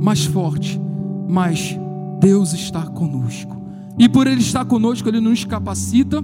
mais 0.00 0.24
forte, 0.24 0.80
mas 1.28 1.76
Deus 2.20 2.52
está 2.52 2.82
conosco. 2.82 3.60
E 3.98 4.08
por 4.08 4.26
Ele 4.26 4.40
estar 4.40 4.64
conosco, 4.64 5.08
Ele 5.08 5.20
nos 5.20 5.44
capacita 5.44 6.22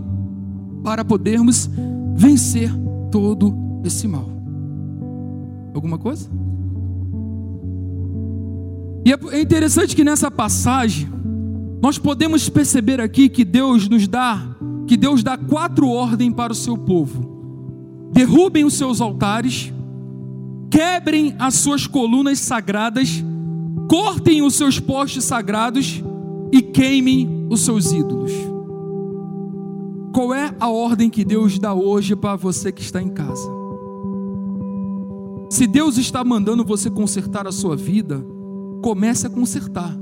para 0.84 1.04
podermos 1.04 1.68
vencer 2.14 2.72
todo 3.10 3.54
esse 3.84 4.06
mal. 4.06 4.28
Alguma 5.74 5.98
coisa? 5.98 6.30
E 9.08 9.34
é 9.34 9.40
interessante 9.40 9.96
que 9.96 10.04
nessa 10.04 10.30
passagem, 10.30 11.08
nós 11.80 11.96
podemos 11.96 12.46
perceber 12.50 13.00
aqui 13.00 13.30
que 13.30 13.42
Deus 13.42 13.88
nos 13.88 14.06
dá 14.06 14.54
que 14.86 14.98
Deus 14.98 15.22
dá 15.22 15.36
quatro 15.38 15.88
ordens 15.88 16.34
para 16.34 16.52
o 16.52 16.54
seu 16.54 16.76
povo: 16.76 18.10
derrubem 18.12 18.66
os 18.66 18.74
seus 18.74 19.00
altares, 19.00 19.72
quebrem 20.70 21.34
as 21.38 21.54
suas 21.54 21.86
colunas 21.86 22.38
sagradas, 22.38 23.24
cortem 23.88 24.42
os 24.42 24.54
seus 24.56 24.78
postes 24.78 25.24
sagrados 25.24 26.04
e 26.52 26.60
queimem 26.60 27.46
os 27.48 27.62
seus 27.62 27.90
ídolos. 27.90 28.32
Qual 30.12 30.34
é 30.34 30.54
a 30.60 30.68
ordem 30.68 31.08
que 31.08 31.24
Deus 31.24 31.58
dá 31.58 31.72
hoje 31.72 32.14
para 32.14 32.36
você 32.36 32.70
que 32.70 32.82
está 32.82 33.00
em 33.00 33.08
casa? 33.08 33.48
Se 35.48 35.66
Deus 35.66 35.96
está 35.96 36.22
mandando 36.22 36.62
você 36.62 36.90
consertar 36.90 37.46
a 37.46 37.52
sua 37.52 37.74
vida, 37.74 38.22
comece 38.82 39.26
a 39.26 39.30
consertar. 39.30 39.96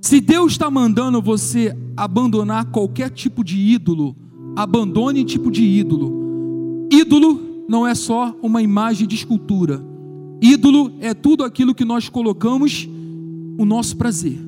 Se 0.00 0.20
Deus 0.20 0.52
está 0.52 0.70
mandando 0.70 1.20
você 1.20 1.76
abandonar 1.96 2.66
qualquer 2.66 3.10
tipo 3.10 3.42
de 3.42 3.56
ídolo, 3.58 4.14
abandone 4.54 5.24
tipo 5.24 5.50
de 5.50 5.64
ídolo. 5.64 6.88
Ídolo 6.92 7.64
não 7.68 7.86
é 7.86 7.94
só 7.94 8.34
uma 8.40 8.62
imagem 8.62 9.06
de 9.06 9.16
escultura. 9.16 9.84
Ídolo 10.40 10.92
é 11.00 11.12
tudo 11.12 11.42
aquilo 11.42 11.74
que 11.74 11.84
nós 11.84 12.08
colocamos 12.08 12.88
o 13.58 13.64
nosso 13.64 13.96
prazer. 13.96 14.38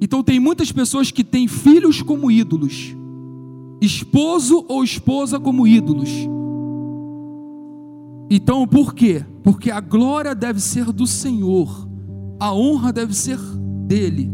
Então 0.00 0.22
tem 0.22 0.38
muitas 0.38 0.70
pessoas 0.70 1.10
que 1.10 1.24
têm 1.24 1.48
filhos 1.48 2.02
como 2.02 2.30
ídolos, 2.30 2.94
esposo 3.80 4.64
ou 4.68 4.84
esposa 4.84 5.40
como 5.40 5.66
ídolos. 5.66 6.10
Então 8.30 8.66
por 8.66 8.94
quê? 8.94 9.24
Porque 9.42 9.70
a 9.70 9.80
glória 9.80 10.34
deve 10.34 10.60
ser 10.60 10.92
do 10.92 11.06
Senhor, 11.06 11.88
a 12.40 12.52
honra 12.54 12.92
deve 12.92 13.14
ser 13.14 13.38
dele. 13.86 14.30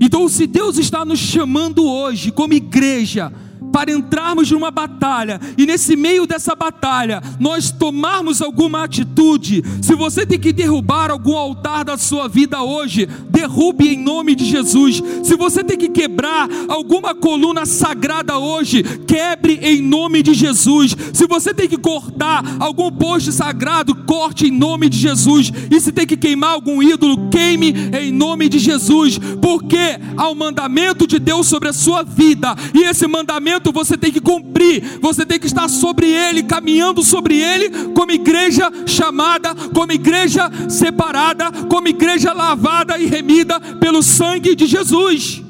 Então, 0.00 0.28
se 0.28 0.46
Deus 0.46 0.76
está 0.76 1.04
nos 1.04 1.18
chamando 1.18 1.84
hoje, 1.84 2.30
como 2.30 2.52
igreja, 2.52 3.32
para 3.74 3.90
entrarmos 3.90 4.48
numa 4.52 4.70
batalha 4.70 5.40
e 5.58 5.66
nesse 5.66 5.96
meio 5.96 6.28
dessa 6.28 6.54
batalha 6.54 7.20
nós 7.40 7.72
tomarmos 7.72 8.40
alguma 8.40 8.84
atitude. 8.84 9.64
Se 9.82 9.96
você 9.96 10.24
tem 10.24 10.38
que 10.38 10.52
derrubar 10.52 11.10
algum 11.10 11.36
altar 11.36 11.84
da 11.84 11.98
sua 11.98 12.28
vida 12.28 12.62
hoje, 12.62 13.08
derrube 13.28 13.88
em 13.88 13.98
nome 13.98 14.36
de 14.36 14.44
Jesus. 14.44 15.02
Se 15.24 15.34
você 15.34 15.64
tem 15.64 15.76
que 15.76 15.88
quebrar 15.88 16.48
alguma 16.68 17.16
coluna 17.16 17.66
sagrada 17.66 18.38
hoje, 18.38 18.84
quebre 19.08 19.58
em 19.60 19.82
nome 19.82 20.22
de 20.22 20.34
Jesus. 20.34 20.96
Se 21.12 21.26
você 21.26 21.52
tem 21.52 21.68
que 21.68 21.76
cortar 21.76 22.44
algum 22.60 22.92
poste 22.92 23.32
sagrado, 23.32 23.92
corte 24.04 24.46
em 24.46 24.52
nome 24.52 24.88
de 24.88 24.98
Jesus. 24.98 25.50
E 25.68 25.80
se 25.80 25.90
tem 25.90 26.06
que 26.06 26.16
queimar 26.16 26.50
algum 26.50 26.80
ídolo, 26.80 27.28
queime 27.28 27.74
em 28.00 28.12
nome 28.12 28.48
de 28.48 28.60
Jesus, 28.60 29.18
porque 29.42 29.98
há 30.16 30.30
um 30.30 30.34
mandamento 30.36 31.08
de 31.08 31.18
Deus 31.18 31.48
sobre 31.48 31.70
a 31.70 31.72
sua 31.72 32.04
vida, 32.04 32.54
e 32.72 32.84
esse 32.84 33.08
mandamento 33.08 33.63
você 33.72 33.96
tem 33.96 34.10
que 34.10 34.20
cumprir, 34.20 34.98
você 35.00 35.24
tem 35.24 35.38
que 35.38 35.46
estar 35.46 35.68
sobre 35.68 36.08
ele, 36.08 36.42
caminhando 36.42 37.02
sobre 37.02 37.40
ele, 37.40 37.92
como 37.94 38.12
igreja 38.12 38.70
chamada, 38.86 39.54
como 39.74 39.92
igreja 39.92 40.50
separada, 40.68 41.50
como 41.68 41.88
igreja 41.88 42.32
lavada 42.32 42.98
e 42.98 43.06
remida 43.06 43.60
pelo 43.78 44.02
sangue 44.02 44.54
de 44.54 44.66
Jesus. 44.66 45.43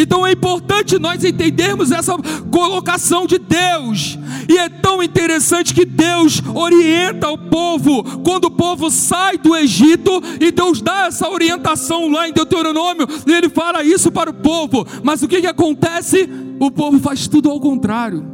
Então 0.00 0.24
é 0.24 0.30
importante 0.30 0.96
nós 0.96 1.24
entendermos 1.24 1.90
essa 1.90 2.16
colocação 2.52 3.26
de 3.26 3.36
Deus. 3.36 4.16
E 4.48 4.56
é 4.56 4.68
tão 4.68 5.02
interessante 5.02 5.74
que 5.74 5.84
Deus 5.84 6.40
orienta 6.54 7.28
o 7.28 7.36
povo 7.36 8.04
quando 8.20 8.44
o 8.44 8.50
povo 8.50 8.92
sai 8.92 9.36
do 9.36 9.56
Egito 9.56 10.22
e 10.40 10.52
Deus 10.52 10.80
dá 10.80 11.06
essa 11.06 11.28
orientação 11.28 12.08
lá 12.08 12.28
em 12.28 12.32
Deuteronômio, 12.32 13.08
e 13.26 13.32
ele 13.32 13.48
fala 13.48 13.82
isso 13.82 14.12
para 14.12 14.30
o 14.30 14.34
povo. 14.34 14.86
Mas 15.02 15.20
o 15.20 15.26
que, 15.26 15.40
que 15.40 15.46
acontece? 15.48 16.28
O 16.60 16.70
povo 16.70 17.00
faz 17.00 17.26
tudo 17.26 17.50
ao 17.50 17.58
contrário. 17.58 18.24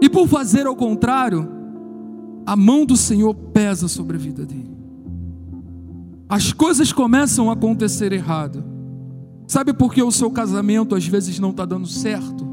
E 0.00 0.08
por 0.08 0.26
fazer 0.26 0.66
ao 0.66 0.74
contrário, 0.74 1.46
a 2.46 2.56
mão 2.56 2.86
do 2.86 2.96
Senhor 2.96 3.34
pesa 3.34 3.88
sobre 3.88 4.16
a 4.16 4.20
vida 4.20 4.46
dele. 4.46 4.70
As 6.26 6.52
coisas 6.54 6.92
começam 6.92 7.50
a 7.50 7.52
acontecer 7.52 8.10
errado. 8.12 8.79
Sabe 9.50 9.72
por 9.72 9.92
que 9.92 10.00
o 10.00 10.12
seu 10.12 10.30
casamento 10.30 10.94
às 10.94 11.04
vezes 11.08 11.40
não 11.40 11.50
está 11.50 11.64
dando 11.64 11.88
certo? 11.88 12.46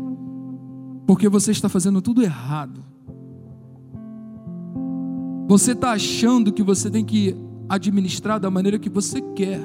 Porque 1.06 1.30
você 1.30 1.52
está 1.52 1.70
fazendo 1.70 2.02
tudo 2.02 2.24
errado. 2.24 2.84
Você 5.48 5.74
está 5.74 5.92
achando 5.92 6.52
que 6.52 6.64
você 6.64 6.90
tem 6.90 7.06
que 7.06 7.38
administrar 7.70 8.40
da 8.40 8.50
maneira 8.50 8.80
que 8.80 8.90
você 8.90 9.22
quer. 9.36 9.62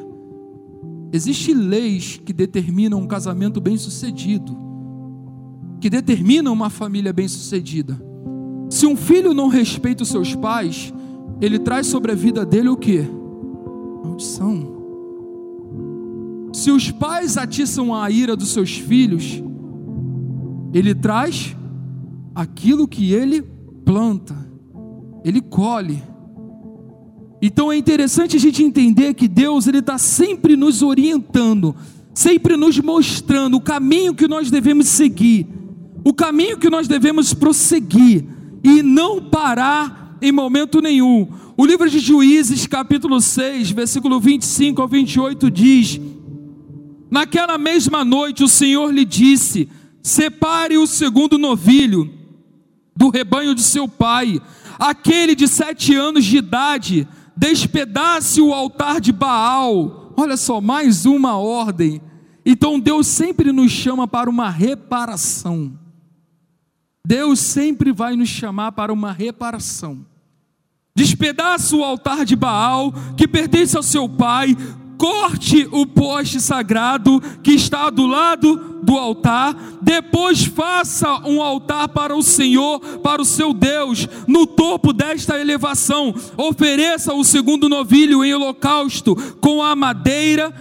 Existem 1.11 1.55
leis 1.55 2.21
que 2.23 2.35
determinam 2.35 2.99
um 3.01 3.07
casamento 3.07 3.62
bem-sucedido, 3.62 4.55
que 5.81 5.89
determinam 5.89 6.53
uma 6.53 6.69
família 6.69 7.15
bem-sucedida. 7.15 7.99
Se 8.69 8.85
um 8.85 8.95
filho 8.95 9.33
não 9.33 9.49
respeita 9.49 10.03
os 10.03 10.11
seus 10.11 10.35
pais, 10.35 10.93
ele 11.41 11.59
traz 11.59 11.87
sobre 11.87 12.12
a 12.12 12.15
vida 12.15 12.45
dele 12.45 12.69
o 12.69 12.77
que? 12.77 13.01
Maldição. 14.05 14.72
Se 16.53 16.71
os 16.71 16.91
pais 16.91 17.39
atiçam 17.39 17.95
a 17.95 18.11
ira 18.11 18.37
dos 18.37 18.51
seus 18.51 18.77
filhos, 18.77 19.43
ele 20.75 20.95
traz 20.95 21.57
aquilo 22.35 22.87
que 22.87 23.13
ele 23.13 23.43
planta, 23.85 24.37
ele 25.25 25.41
colhe. 25.41 26.03
Então 27.41 27.73
é 27.73 27.77
interessante 27.77 28.37
a 28.37 28.41
gente 28.41 28.63
entender 28.63 29.15
que 29.15 29.27
Deus 29.27 29.67
ele 29.67 29.79
está 29.79 29.99
sempre 29.99 30.57
nos 30.57 30.83
orientando, 30.83 31.75
sempre 32.15 32.57
nos 32.57 32.79
mostrando 32.79 33.57
o 33.57 33.61
caminho 33.61 34.15
que 34.15 34.29
nós 34.29 34.51
devemos 34.51 34.87
seguir, 34.87 35.47
o 36.05 36.13
caminho 36.13 36.59
que 36.59 36.71
nós 36.71 36.87
devemos 36.87 37.33
prosseguir 37.33 38.25
e 38.63 38.83
não 38.83 39.23
parar 39.23 40.19
em 40.21 40.31
momento 40.31 40.81
nenhum. 40.81 41.29
O 41.57 41.67
livro 41.67 41.89
de 41.89 41.99
Juízes, 41.99 42.67
capítulo 42.67 43.21
6, 43.21 43.71
versículo 43.71 44.21
25 44.21 44.81
ao 44.81 44.89
28 44.89 45.51
diz: 45.51 46.01
Naquela 47.12 47.59
mesma 47.59 48.07
noite 48.07 48.42
o 48.42 48.49
Senhor 48.49 48.90
lhe 48.90 49.04
disse: 49.04 49.69
Separe 50.02 50.78
o 50.78 50.87
segundo 50.87 51.37
novilho 51.37 52.11
do 52.97 53.11
rebanho 53.11 53.54
de 53.54 53.62
seu 53.62 53.87
pai, 53.87 54.40
aquele 54.78 55.35
de 55.35 55.47
sete 55.47 55.95
anos 55.95 56.25
de 56.25 56.38
idade 56.38 57.07
despedace 57.37 58.40
o 58.40 58.54
altar 58.54 58.99
de 58.99 59.12
Baal. 59.12 60.14
Olha 60.16 60.38
só, 60.38 60.59
mais 60.59 61.04
uma 61.04 61.37
ordem. 61.37 62.00
Então 62.47 62.81
Deus 62.81 63.09
sempre 63.09 63.52
nos 63.52 63.71
chama 63.71 64.09
para 64.09 64.31
uma 64.31 64.49
reparação. 64.49 65.78
Deus 67.07 67.40
sempre 67.40 67.92
vai 67.92 68.16
nos 68.16 68.31
chamar 68.31 68.73
para 68.73 68.90
uma 68.90 69.12
reparação. 69.12 70.07
Despedaça 70.97 71.76
o 71.76 71.85
altar 71.85 72.25
de 72.25 72.37
Baal, 72.37 72.90
que 73.19 73.28
pertence 73.28 73.76
ao 73.76 73.83
seu 73.83 74.09
pai, 74.09 74.57
corte 75.03 75.69
o 75.73 75.85
poste 75.85 76.41
sagrado 76.41 77.21
que 77.43 77.51
está 77.51 77.91
do 77.91 78.07
lado 78.07 78.79
do 78.85 78.97
altar, 78.97 79.53
depois 79.83 80.45
faça 80.45 81.27
um 81.27 81.43
altar 81.43 81.89
para 81.89 82.15
o 82.15 82.23
Senhor, 82.23 82.79
para 83.01 83.21
o 83.21 83.25
seu 83.25 83.53
Deus, 83.53 84.09
no 84.29 84.47
topo 84.47 84.93
desta 84.93 85.41
elevação, 85.41 86.15
ofereça 86.37 87.13
o 87.15 87.25
segundo 87.25 87.69
novilho 87.69 88.25
em 88.25 88.33
holocausto 88.33 89.17
com 89.41 89.61
a 89.61 89.75
madeira 89.75 90.55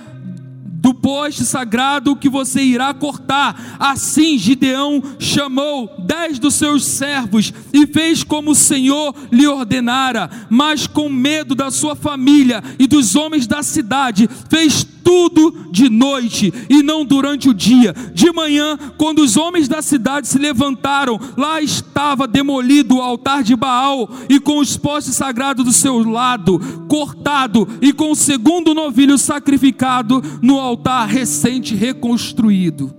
do 0.82 0.96
poste 0.96 1.46
sagrado 1.46 2.16
que 2.16 2.28
você 2.28 2.60
irá 2.64 2.92
cortar. 2.92 3.78
Assim 3.80 4.36
Gideão 4.36 5.02
chamou 5.20 5.88
dez 6.00 6.40
dos 6.40 6.56
seus 6.56 6.84
servos 6.84 7.54
e 7.72 7.86
fez 7.86 8.24
como 8.24 8.52
o 8.52 8.56
Senhor 8.56 9.14
lhe 9.32 9.46
ordenara, 9.46 10.28
mas 10.50 10.88
com 10.88 11.08
medo 11.08 11.54
da 11.54 11.70
sua 11.70 11.96
família 11.96 12.64
e 12.80 12.88
dos 12.88 13.16
homens 13.16 13.46
da 13.46 13.62
cidade, 13.62 14.28
fez 14.50 14.84
tudo 15.04 15.68
de 15.72 15.90
noite 15.90 16.54
e 16.70 16.82
não 16.82 17.04
durante 17.04 17.50
o 17.50 17.54
dia. 17.54 17.94
De 18.14 18.32
manhã, 18.32 18.78
quando 18.98 19.20
os 19.20 19.36
homens 19.38 19.68
da 19.68 19.82
cidade 19.82 20.28
se 20.28 20.38
levantaram, 20.38 21.20
lá 21.38 21.62
estava 21.62 22.28
demolido 22.28 22.96
o 22.96 23.02
altar 23.02 23.44
de 23.44 23.56
Baal 23.56 24.10
e 24.30 24.40
com 24.40 24.60
os 24.60 24.78
postes 24.78 25.16
sagrados 25.16 25.66
do 25.66 25.74
seu 25.74 26.00
lado, 26.00 26.60
cortado 26.88 27.68
e 27.82 27.92
com 27.92 28.12
o 28.12 28.16
segundo 28.16 28.74
novilho 28.74 29.18
sacrificado 29.18 30.24
no 30.42 30.60
altar 30.72 31.06
recente 31.08 31.76
reconstruído. 31.76 32.94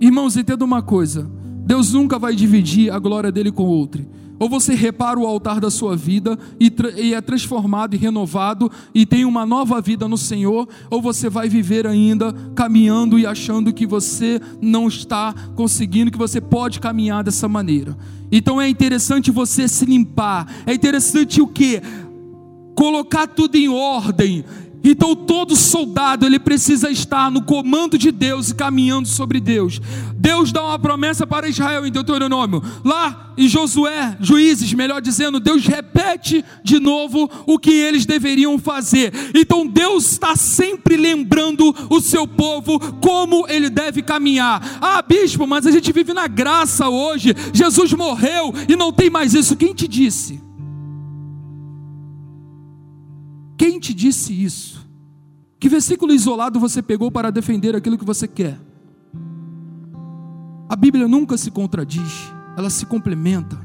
Irmãos, 0.00 0.36
entenda 0.36 0.64
uma 0.64 0.82
coisa: 0.82 1.30
Deus 1.64 1.92
nunca 1.92 2.18
vai 2.18 2.34
dividir 2.34 2.90
a 2.90 2.98
glória 2.98 3.30
dele 3.30 3.52
com 3.52 3.64
outro. 3.64 4.06
Ou 4.38 4.48
você 4.48 4.74
repara 4.74 5.20
o 5.20 5.26
altar 5.26 5.60
da 5.60 5.70
sua 5.70 5.94
vida 5.94 6.38
e, 6.58 6.72
e, 6.96 7.12
é 7.12 7.20
transformado 7.20 7.94
e 7.94 7.98
renovado 7.98 8.72
e 8.94 9.04
tem 9.04 9.26
uma 9.26 9.44
nova 9.44 9.82
vida 9.82 10.08
no 10.08 10.16
Senhor, 10.16 10.66
ou 10.90 11.02
você 11.02 11.28
vai 11.28 11.46
viver 11.46 11.86
ainda 11.86 12.32
caminhando 12.54 13.18
e 13.18 13.26
achando 13.26 13.70
que 13.70 13.86
você 13.86 14.40
não 14.62 14.88
está 14.88 15.34
conseguindo, 15.54 16.10
que 16.10 16.16
você 16.16 16.40
pode 16.40 16.80
caminhar 16.80 17.22
dessa 17.22 17.46
maneira. 17.48 17.94
Então 18.32 18.58
é 18.58 18.66
interessante 18.66 19.30
você 19.30 19.68
se 19.68 19.84
limpar. 19.84 20.50
É 20.64 20.72
interessante 20.72 21.42
o 21.42 21.46
que? 21.46 21.82
Colocar 22.74 23.26
tudo 23.26 23.56
em 23.56 23.68
ordem 23.68 24.42
então 24.82 25.14
todo 25.14 25.54
soldado 25.54 26.24
ele 26.24 26.38
precisa 26.38 26.90
estar 26.90 27.30
no 27.30 27.42
comando 27.42 27.98
de 27.98 28.10
Deus 28.10 28.50
e 28.50 28.54
caminhando 28.54 29.08
sobre 29.08 29.40
Deus. 29.40 29.80
Deus 30.16 30.52
dá 30.52 30.62
uma 30.64 30.78
promessa 30.78 31.26
para 31.26 31.48
Israel 31.48 31.86
em 31.86 31.90
Deuteronômio. 31.90 32.62
Lá 32.84 33.32
em 33.36 33.48
Josué, 33.48 34.16
Juízes, 34.20 34.72
melhor 34.72 35.00
dizendo, 35.00 35.40
Deus 35.40 35.66
repete 35.66 36.44
de 36.62 36.78
novo 36.78 37.30
o 37.46 37.58
que 37.58 37.70
eles 37.70 38.04
deveriam 38.04 38.58
fazer. 38.58 39.12
Então 39.34 39.66
Deus 39.66 40.12
está 40.12 40.36
sempre 40.36 40.96
lembrando 40.96 41.74
o 41.88 42.00
seu 42.00 42.26
povo 42.26 42.78
como 43.00 43.46
ele 43.48 43.70
deve 43.70 44.02
caminhar. 44.02 44.78
Ah, 44.80 45.02
bispo, 45.02 45.46
mas 45.46 45.66
a 45.66 45.70
gente 45.70 45.92
vive 45.92 46.12
na 46.12 46.26
graça 46.26 46.88
hoje. 46.88 47.34
Jesus 47.52 47.92
morreu 47.92 48.52
e 48.68 48.76
não 48.76 48.92
tem 48.92 49.08
mais 49.08 49.34
isso. 49.34 49.56
Quem 49.56 49.74
te 49.74 49.88
disse? 49.88 50.49
Quem 53.60 53.78
te 53.78 53.92
disse 53.92 54.32
isso? 54.32 54.88
Que 55.58 55.68
versículo 55.68 56.14
isolado 56.14 56.58
você 56.58 56.80
pegou 56.80 57.10
para 57.10 57.30
defender 57.30 57.76
aquilo 57.76 57.98
que 57.98 58.06
você 58.06 58.26
quer? 58.26 58.58
A 60.66 60.74
Bíblia 60.74 61.06
nunca 61.06 61.36
se 61.36 61.50
contradiz, 61.50 62.32
ela 62.56 62.70
se 62.70 62.86
complementa. 62.86 63.58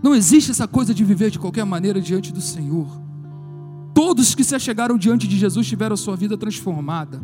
Não 0.00 0.14
existe 0.14 0.52
essa 0.52 0.68
coisa 0.68 0.94
de 0.94 1.02
viver 1.02 1.32
de 1.32 1.40
qualquer 1.40 1.64
maneira 1.64 2.00
diante 2.00 2.32
do 2.32 2.40
Senhor. 2.40 2.86
Todos 3.92 4.36
que 4.36 4.44
se 4.44 4.56
chegaram 4.60 4.96
diante 4.96 5.26
de 5.26 5.36
Jesus 5.36 5.66
tiveram 5.66 5.94
a 5.94 5.96
sua 5.96 6.14
vida 6.14 6.38
transformada. 6.38 7.20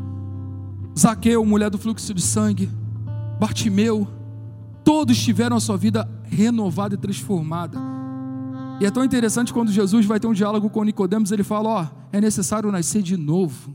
Zaqueu, 0.99 1.47
mulher 1.47 1.71
do 1.71 1.79
fluxo 1.79 2.13
de 2.13 2.21
sangue, 2.21 2.69
Bartimeu, 3.39 4.09
todos 4.83 5.17
tiveram 5.17 5.57
a 5.57 5.61
sua 5.61 5.77
vida 5.77 6.11
renovada 6.25 6.97
e 6.97 6.99
transformada. 6.99 7.96
E 8.81 8.85
é 8.85 8.91
tão 8.91 9.05
interessante 9.05 9.53
quando 9.53 9.73
Jesus 9.73 10.05
vai 10.05 10.21
ter 10.21 10.27
um 10.27 10.35
diálogo 10.35 10.69
com 10.69 10.85
Nicodemos, 10.85 11.33
ele 11.33 11.43
fala: 11.43 11.69
ó, 11.69 11.87
é 12.13 12.21
necessário 12.21 12.71
nascer 12.71 13.03
de 13.03 13.17
novo. 13.17 13.75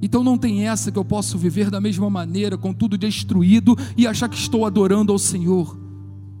Então 0.00 0.24
não 0.24 0.36
tem 0.36 0.66
essa 0.66 0.90
que 0.90 0.98
eu 0.98 1.04
posso 1.04 1.38
viver 1.38 1.70
da 1.70 1.80
mesma 1.80 2.10
maneira, 2.10 2.58
com 2.58 2.72
tudo 2.72 2.98
destruído 2.98 3.76
e 3.96 4.06
achar 4.06 4.28
que 4.28 4.36
estou 4.36 4.66
adorando 4.66 5.12
ao 5.12 5.18
Senhor. 5.18 5.78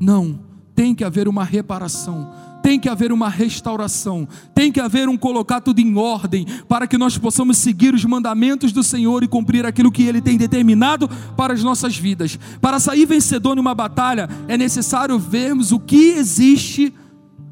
Não, 0.00 0.40
tem 0.74 0.94
que 0.94 1.04
haver 1.04 1.28
uma 1.28 1.44
reparação 1.44 2.32
tem 2.62 2.78
que 2.78 2.88
haver 2.88 3.12
uma 3.12 3.28
restauração, 3.28 4.26
tem 4.54 4.70
que 4.70 4.80
haver 4.80 5.08
um 5.08 5.16
colocar 5.16 5.60
tudo 5.60 5.80
em 5.80 5.96
ordem, 5.96 6.46
para 6.68 6.86
que 6.86 6.96
nós 6.96 7.18
possamos 7.18 7.58
seguir 7.58 7.92
os 7.92 8.04
mandamentos 8.04 8.72
do 8.72 8.82
Senhor 8.82 9.22
e 9.24 9.28
cumprir 9.28 9.66
aquilo 9.66 9.90
que 9.90 10.04
Ele 10.04 10.20
tem 10.20 10.38
determinado 10.38 11.08
para 11.36 11.52
as 11.52 11.62
nossas 11.62 11.96
vidas. 11.96 12.38
Para 12.60 12.78
sair 12.78 13.04
vencedor 13.04 13.56
numa 13.56 13.74
batalha, 13.74 14.28
é 14.46 14.56
necessário 14.56 15.18
vermos 15.18 15.72
o 15.72 15.80
que 15.80 16.10
existe 16.10 16.94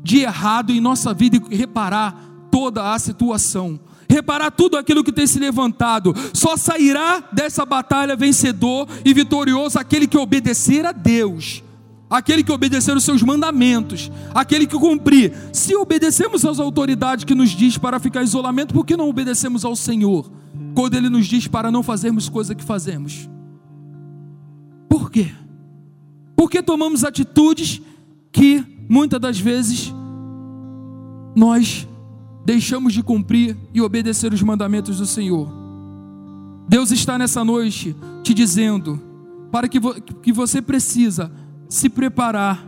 de 0.02 0.20
errado 0.20 0.70
em 0.70 0.80
nossa 0.80 1.12
vida 1.12 1.40
e 1.50 1.56
reparar 1.56 2.14
toda 2.50 2.92
a 2.92 2.98
situação 2.98 3.78
reparar 4.08 4.50
tudo 4.50 4.76
aquilo 4.76 5.04
que 5.04 5.12
tem 5.12 5.24
se 5.24 5.38
levantado. 5.38 6.12
Só 6.34 6.56
sairá 6.56 7.22
dessa 7.32 7.64
batalha 7.64 8.16
vencedor 8.16 8.88
e 9.04 9.14
vitorioso 9.14 9.78
aquele 9.78 10.08
que 10.08 10.18
obedecer 10.18 10.84
a 10.84 10.90
Deus 10.90 11.62
aquele 12.10 12.42
que 12.42 12.50
obedecer 12.50 12.96
os 12.96 13.04
seus 13.04 13.22
mandamentos, 13.22 14.10
aquele 14.34 14.66
que 14.66 14.76
cumprir. 14.76 15.32
Se 15.52 15.76
obedecemos 15.76 16.44
às 16.44 16.58
autoridades 16.58 17.24
que 17.24 17.34
nos 17.36 17.50
diz 17.50 17.78
para 17.78 18.00
ficar 18.00 18.22
em 18.22 18.24
isolamento, 18.24 18.74
por 18.74 18.84
que 18.84 18.96
não 18.96 19.08
obedecemos 19.08 19.64
ao 19.64 19.76
Senhor 19.76 20.30
quando 20.74 20.96
Ele 20.96 21.08
nos 21.08 21.26
diz 21.26 21.46
para 21.46 21.70
não 21.70 21.84
fazermos 21.84 22.28
coisa 22.28 22.54
que 22.54 22.64
fazemos? 22.64 23.30
Por 24.88 25.08
quê? 25.08 25.30
Porque 26.34 26.60
tomamos 26.60 27.04
atitudes 27.04 27.80
que 28.32 28.64
muitas 28.88 29.20
das 29.20 29.38
vezes 29.38 29.94
nós 31.36 31.86
deixamos 32.44 32.92
de 32.92 33.02
cumprir 33.02 33.56
e 33.72 33.80
obedecer 33.80 34.32
os 34.32 34.42
mandamentos 34.42 34.98
do 34.98 35.06
Senhor. 35.06 35.48
Deus 36.68 36.90
está 36.90 37.16
nessa 37.16 37.44
noite 37.44 37.94
te 38.22 38.34
dizendo 38.34 39.00
para 39.52 39.68
que, 39.68 39.78
vo 39.78 39.94
que 39.94 40.32
você 40.32 40.60
precisa 40.62 41.30
se 41.70 41.88
preparar 41.88 42.66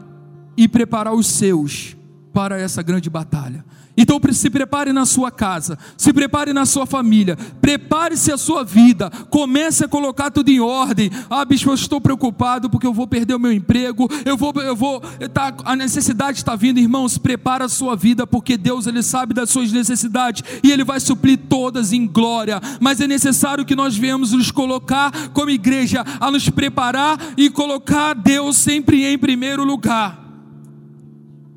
e 0.57 0.69
preparar 0.69 1.13
os 1.13 1.27
seus 1.27 1.97
para 2.33 2.59
essa 2.59 2.83
grande 2.83 3.11
batalha. 3.11 3.65
Então 3.97 4.19
se 4.33 4.49
prepare 4.49 4.93
na 4.93 5.05
sua 5.05 5.31
casa, 5.31 5.79
se 5.99 6.13
prepare 6.13 6.53
na 6.53 6.65
sua 6.65 6.87
família, 6.87 7.37
prepare-se 7.61 8.33
a 8.33 8.39
sua 8.39 8.65
vida, 8.65 9.11
comece 9.29 9.85
a 9.85 9.89
colocar 9.89 10.31
tudo 10.31 10.49
em 10.49 10.61
ordem. 10.61 11.11
Ah, 11.29 11.45
bispo, 11.45 11.71
eu 11.71 11.75
estou 11.75 12.01
preocupado 12.01 12.71
porque 12.71 12.87
eu 12.87 12.95
vou 12.95 13.07
perder 13.07 13.35
o 13.35 13.39
meu 13.39 13.53
emprego, 13.53 14.09
eu 14.25 14.37
vou, 14.37 14.53
eu 14.63 14.75
vou, 14.75 15.01
tá, 15.35 15.55
a 15.65 15.77
necessidade 15.77 16.39
está 16.39 16.57
vindo, 16.57 16.81
irmãos, 16.81 17.19
prepara 17.19 17.67
a 17.67 17.69
sua 17.69 17.95
vida, 17.95 18.27
porque 18.27 18.57
Deus 18.57 18.87
ele 18.87 19.03
sabe 19.03 19.35
das 19.35 19.51
suas 19.51 19.71
necessidades 19.71 20.43
e 20.63 20.73
Ele 20.73 20.85
vai 20.85 20.99
suprir 20.99 21.39
todas 21.49 21.93
em 21.93 22.07
glória. 22.07 22.61
Mas 22.81 23.01
é 23.01 23.07
necessário 23.07 23.65
que 23.65 23.77
nós 23.77 23.97
venhamos 23.97 24.33
nos 24.33 24.51
colocar 24.51 25.31
como 25.35 25.51
igreja 25.51 26.05
a 26.19 26.31
nos 26.31 26.49
preparar 26.49 27.19
e 27.37 27.51
colocar 27.51 28.15
Deus 28.15 28.57
sempre 28.57 29.05
em 29.05 29.19
primeiro 29.19 29.65
lugar. 29.65 30.22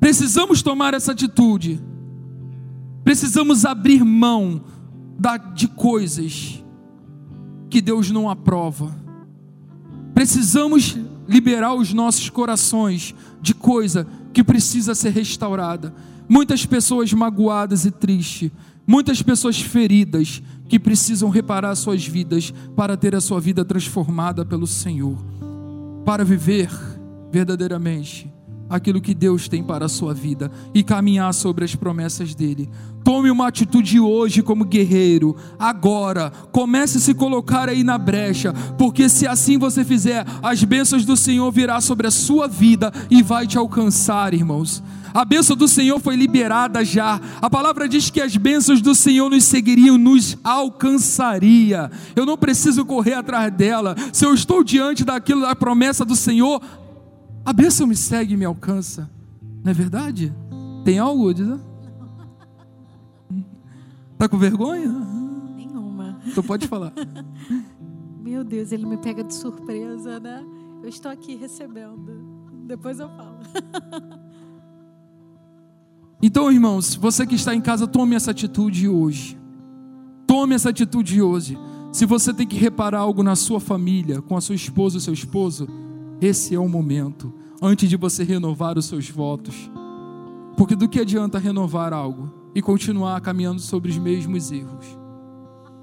Precisamos 0.06 0.62
tomar 0.62 0.94
essa 0.94 1.10
atitude. 1.10 1.82
Precisamos 3.02 3.64
abrir 3.64 4.04
mão 4.04 4.62
de 5.52 5.66
coisas 5.66 6.62
que 7.68 7.82
Deus 7.82 8.08
não 8.12 8.30
aprova. 8.30 8.94
Precisamos 10.14 10.96
liberar 11.26 11.74
os 11.74 11.92
nossos 11.92 12.30
corações 12.30 13.16
de 13.42 13.52
coisa 13.52 14.06
que 14.32 14.44
precisa 14.44 14.94
ser 14.94 15.10
restaurada, 15.10 15.92
muitas 16.28 16.64
pessoas 16.64 17.12
magoadas 17.12 17.84
e 17.84 17.90
tristes, 17.90 18.52
muitas 18.86 19.20
pessoas 19.22 19.60
feridas 19.60 20.40
que 20.68 20.78
precisam 20.78 21.30
reparar 21.30 21.74
suas 21.74 22.06
vidas 22.06 22.54
para 22.76 22.96
ter 22.96 23.16
a 23.16 23.20
sua 23.20 23.40
vida 23.40 23.64
transformada 23.64 24.44
pelo 24.44 24.68
Senhor, 24.68 25.18
para 26.04 26.24
viver 26.24 26.70
verdadeiramente 27.32 28.35
aquilo 28.68 29.00
que 29.00 29.14
Deus 29.14 29.48
tem 29.48 29.62
para 29.62 29.86
a 29.86 29.88
sua 29.88 30.12
vida 30.12 30.50
e 30.74 30.82
caminhar 30.82 31.32
sobre 31.32 31.64
as 31.64 31.74
promessas 31.74 32.34
dele. 32.34 32.68
Tome 33.04 33.30
uma 33.30 33.46
atitude 33.46 34.00
hoje 34.00 34.42
como 34.42 34.64
guerreiro, 34.64 35.36
agora. 35.58 36.32
Comece 36.50 36.98
a 36.98 37.00
se 37.00 37.14
colocar 37.14 37.68
aí 37.68 37.84
na 37.84 37.96
brecha, 37.96 38.52
porque 38.76 39.08
se 39.08 39.26
assim 39.26 39.58
você 39.58 39.84
fizer, 39.84 40.26
as 40.42 40.64
bênçãos 40.64 41.04
do 41.04 41.16
Senhor 41.16 41.50
virá 41.52 41.80
sobre 41.80 42.08
a 42.08 42.10
sua 42.10 42.48
vida 42.48 42.92
e 43.08 43.22
vai 43.22 43.46
te 43.46 43.56
alcançar, 43.56 44.34
irmãos. 44.34 44.82
A 45.16 45.24
bênção 45.24 45.56
do 45.56 45.66
Senhor 45.66 45.98
foi 45.98 46.14
liberada 46.14 46.84
já. 46.84 47.18
A 47.40 47.48
palavra 47.48 47.88
diz 47.88 48.10
que 48.10 48.20
as 48.20 48.36
bênçãos 48.36 48.82
do 48.82 48.94
Senhor 48.94 49.30
nos 49.30 49.44
seguiriam, 49.44 49.96
nos 49.96 50.36
alcançaria. 50.44 51.90
Eu 52.14 52.26
não 52.26 52.36
preciso 52.36 52.84
correr 52.84 53.14
atrás 53.14 53.50
dela. 53.50 53.96
Se 54.12 54.26
eu 54.26 54.34
estou 54.34 54.62
diante 54.62 55.04
daquilo 55.04 55.40
da 55.40 55.56
promessa 55.56 56.04
do 56.04 56.14
Senhor, 56.14 56.60
a 57.46 57.52
bênção 57.52 57.86
me 57.86 57.94
segue 57.94 58.34
e 58.34 58.36
me 58.36 58.44
alcança. 58.44 59.08
Não 59.62 59.70
é 59.70 59.74
verdade? 59.74 60.34
Tem 60.84 60.98
algo 60.98 61.30
a 61.30 61.32
dizer? 61.32 61.60
Tá 64.18 64.28
com 64.28 64.36
vergonha? 64.36 64.88
Nenhuma. 65.56 66.18
Então 66.26 66.42
pode 66.42 66.66
falar. 66.66 66.92
Meu 68.20 68.42
Deus, 68.42 68.72
ele 68.72 68.84
me 68.84 68.96
pega 68.96 69.22
de 69.22 69.32
surpresa, 69.32 70.18
né? 70.18 70.44
Eu 70.82 70.88
estou 70.88 71.10
aqui 71.10 71.36
recebendo. 71.36 72.20
Depois 72.66 72.98
eu 72.98 73.08
falo. 73.10 73.38
Então, 76.22 76.50
irmãos, 76.50 76.94
você 76.94 77.26
que 77.26 77.34
está 77.34 77.54
em 77.54 77.60
casa, 77.60 77.86
tome 77.86 78.16
essa 78.16 78.30
atitude 78.30 78.88
hoje. 78.88 79.38
Tome 80.26 80.54
essa 80.54 80.70
atitude 80.70 81.20
hoje. 81.20 81.58
Se 81.92 82.06
você 82.06 82.32
tem 82.32 82.46
que 82.46 82.56
reparar 82.56 83.00
algo 83.00 83.22
na 83.22 83.36
sua 83.36 83.60
família, 83.60 84.22
com 84.22 84.34
a 84.34 84.40
sua 84.40 84.54
esposa 84.54 84.96
ou 84.96 85.00
seu 85.00 85.12
esposo, 85.12 85.68
esse 86.20 86.54
é 86.54 86.58
o 86.58 86.68
momento, 86.68 87.32
antes 87.60 87.88
de 87.88 87.96
você 87.96 88.24
renovar 88.24 88.78
os 88.78 88.86
seus 88.86 89.08
votos. 89.10 89.70
Porque 90.56 90.74
do 90.74 90.88
que 90.88 91.00
adianta 91.00 91.38
renovar 91.38 91.92
algo 91.92 92.32
e 92.54 92.62
continuar 92.62 93.20
caminhando 93.20 93.60
sobre 93.60 93.90
os 93.90 93.98
mesmos 93.98 94.50
erros, 94.50 94.86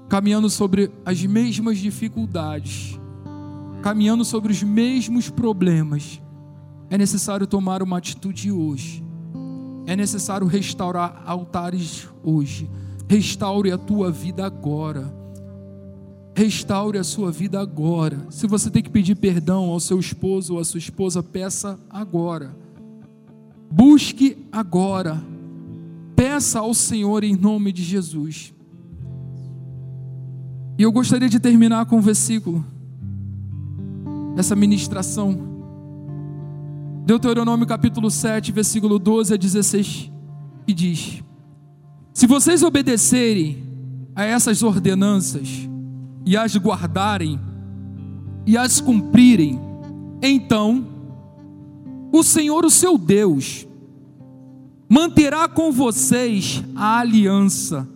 caminhando 0.08 0.50
sobre 0.50 0.90
as 1.04 1.24
mesmas 1.24 1.78
dificuldades, 1.78 2.98
caminhando 3.82 4.24
sobre 4.24 4.52
os 4.52 4.62
mesmos 4.62 5.30
problemas? 5.30 6.20
É 6.90 6.98
necessário 6.98 7.46
tomar 7.46 7.82
uma 7.82 7.98
atitude 7.98 8.50
hoje. 8.50 9.04
É 9.86 9.94
necessário 9.94 10.46
restaurar 10.46 11.22
altares 11.24 12.08
hoje. 12.22 12.68
Restaure 13.08 13.70
a 13.70 13.78
tua 13.78 14.10
vida 14.10 14.44
agora 14.44 15.23
Restaure 16.34 16.98
a 16.98 17.04
sua 17.04 17.30
vida 17.30 17.60
agora. 17.60 18.26
Se 18.30 18.46
você 18.46 18.68
tem 18.68 18.82
que 18.82 18.90
pedir 18.90 19.14
perdão 19.14 19.70
ao 19.70 19.78
seu 19.78 20.00
esposo 20.00 20.54
ou 20.54 20.60
à 20.60 20.64
sua 20.64 20.78
esposa, 20.78 21.22
peça 21.22 21.78
agora. 21.88 22.56
Busque 23.70 24.36
agora. 24.50 25.22
Peça 26.16 26.58
ao 26.58 26.74
Senhor 26.74 27.22
em 27.22 27.36
nome 27.36 27.72
de 27.72 27.84
Jesus. 27.84 28.52
E 30.76 30.82
eu 30.82 30.90
gostaria 30.90 31.28
de 31.28 31.38
terminar 31.38 31.86
com 31.86 31.98
um 31.98 32.00
versículo. 32.00 32.64
Essa 34.36 34.56
ministração. 34.56 35.38
Deuteronômio 37.06 37.66
capítulo 37.66 38.10
7, 38.10 38.50
versículo 38.50 38.98
12 38.98 39.34
a 39.34 39.36
16, 39.36 40.10
que 40.66 40.72
diz: 40.72 41.22
Se 42.12 42.26
vocês 42.26 42.64
obedecerem 42.64 43.62
a 44.16 44.24
essas 44.24 44.64
ordenanças, 44.64 45.68
e 46.26 46.36
as 46.36 46.56
guardarem 46.56 47.38
e 48.46 48.56
as 48.56 48.80
cumprirem, 48.80 49.58
então 50.22 50.86
o 52.12 52.22
Senhor, 52.22 52.64
o 52.64 52.70
seu 52.70 52.96
Deus, 52.96 53.66
manterá 54.88 55.48
com 55.48 55.72
vocês 55.72 56.62
a 56.76 57.00
aliança 57.00 57.88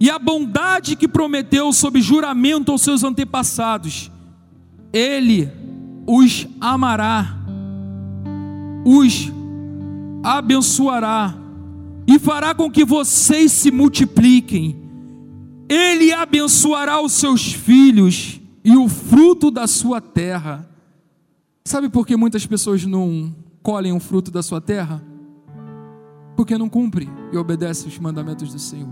e 0.00 0.10
a 0.10 0.18
bondade 0.18 0.96
que 0.96 1.06
prometeu 1.06 1.72
sob 1.72 2.00
juramento 2.00 2.72
aos 2.72 2.82
seus 2.82 3.04
antepassados. 3.04 4.10
Ele 4.92 5.50
os 6.06 6.46
amará, 6.60 7.36
os 8.84 9.30
abençoará 10.22 11.34
e 12.06 12.18
fará 12.18 12.54
com 12.54 12.70
que 12.70 12.84
vocês 12.84 13.52
se 13.52 13.70
multipliquem 13.70 14.87
ele 15.68 16.12
abençoará 16.12 17.00
os 17.00 17.12
seus 17.12 17.52
filhos 17.52 18.40
e 18.64 18.76
o 18.76 18.88
fruto 18.88 19.50
da 19.50 19.66
sua 19.66 20.00
terra. 20.00 20.68
Sabe 21.64 21.88
por 21.90 22.06
que 22.06 22.16
muitas 22.16 22.46
pessoas 22.46 22.84
não 22.86 23.34
colhem 23.62 23.92
o 23.92 24.00
fruto 24.00 24.30
da 24.30 24.42
sua 24.42 24.60
terra? 24.60 25.02
Porque 26.34 26.56
não 26.56 26.68
cumprem 26.68 27.08
e 27.32 27.36
obedecem 27.36 27.88
os 27.88 27.98
mandamentos 27.98 28.52
do 28.52 28.58
Senhor. 28.58 28.88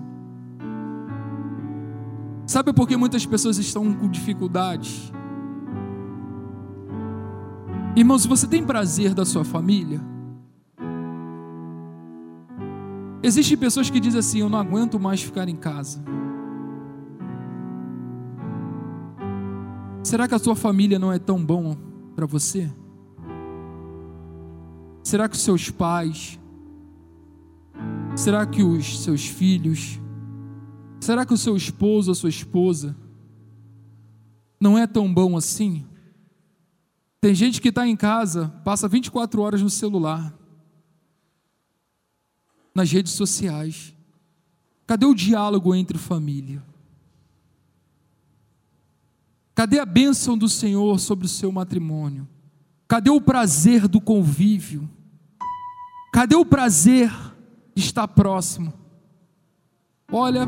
Sabe 2.46 2.72
por 2.72 2.86
que 2.86 2.96
muitas 2.96 3.24
pessoas 3.24 3.58
estão 3.58 3.92
com 3.94 4.08
dificuldades? 4.08 5.10
Irmãos, 7.96 8.26
você 8.26 8.46
tem 8.46 8.62
prazer 8.62 9.14
da 9.14 9.24
sua 9.24 9.44
família? 9.44 10.00
Existem 13.22 13.56
pessoas 13.56 13.88
que 13.88 13.98
dizem 13.98 14.20
assim: 14.20 14.40
Eu 14.40 14.48
não 14.48 14.58
aguento 14.58 15.00
mais 15.00 15.22
ficar 15.22 15.48
em 15.48 15.56
casa. 15.56 16.15
Será 20.06 20.28
que 20.28 20.36
a 20.36 20.38
sua 20.38 20.54
família 20.54 21.00
não 21.00 21.12
é 21.12 21.18
tão 21.18 21.44
bom 21.44 21.76
para 22.14 22.26
você? 22.26 22.72
Será 25.02 25.28
que 25.28 25.34
os 25.34 25.42
seus 25.42 25.68
pais? 25.68 26.38
Será 28.14 28.46
que 28.46 28.62
os 28.62 29.02
seus 29.02 29.26
filhos? 29.26 29.98
Será 31.00 31.26
que 31.26 31.34
o 31.34 31.36
seu 31.36 31.56
esposo 31.56 32.12
ou 32.12 32.14
sua 32.14 32.28
esposa 32.28 32.96
não 34.60 34.78
é 34.78 34.86
tão 34.86 35.12
bom 35.12 35.36
assim? 35.36 35.84
Tem 37.20 37.34
gente 37.34 37.60
que 37.60 37.70
está 37.70 37.84
em 37.84 37.96
casa, 37.96 38.54
passa 38.64 38.86
24 38.86 39.42
horas 39.42 39.60
no 39.60 39.68
celular, 39.68 40.32
nas 42.72 42.92
redes 42.92 43.10
sociais. 43.10 43.92
Cadê 44.86 45.04
o 45.04 45.16
diálogo 45.16 45.74
entre 45.74 45.98
família? 45.98 46.62
Cadê 49.56 49.78
a 49.78 49.86
bênção 49.86 50.36
do 50.36 50.50
Senhor 50.50 51.00
sobre 51.00 51.24
o 51.24 51.30
seu 51.30 51.50
matrimônio? 51.50 52.28
Cadê 52.86 53.08
o 53.08 53.22
prazer 53.22 53.88
do 53.88 54.02
convívio? 54.02 54.86
Cadê 56.12 56.36
o 56.36 56.44
prazer 56.44 57.10
de 57.74 57.82
estar 57.82 58.06
próximo? 58.06 58.70
Olha, 60.12 60.46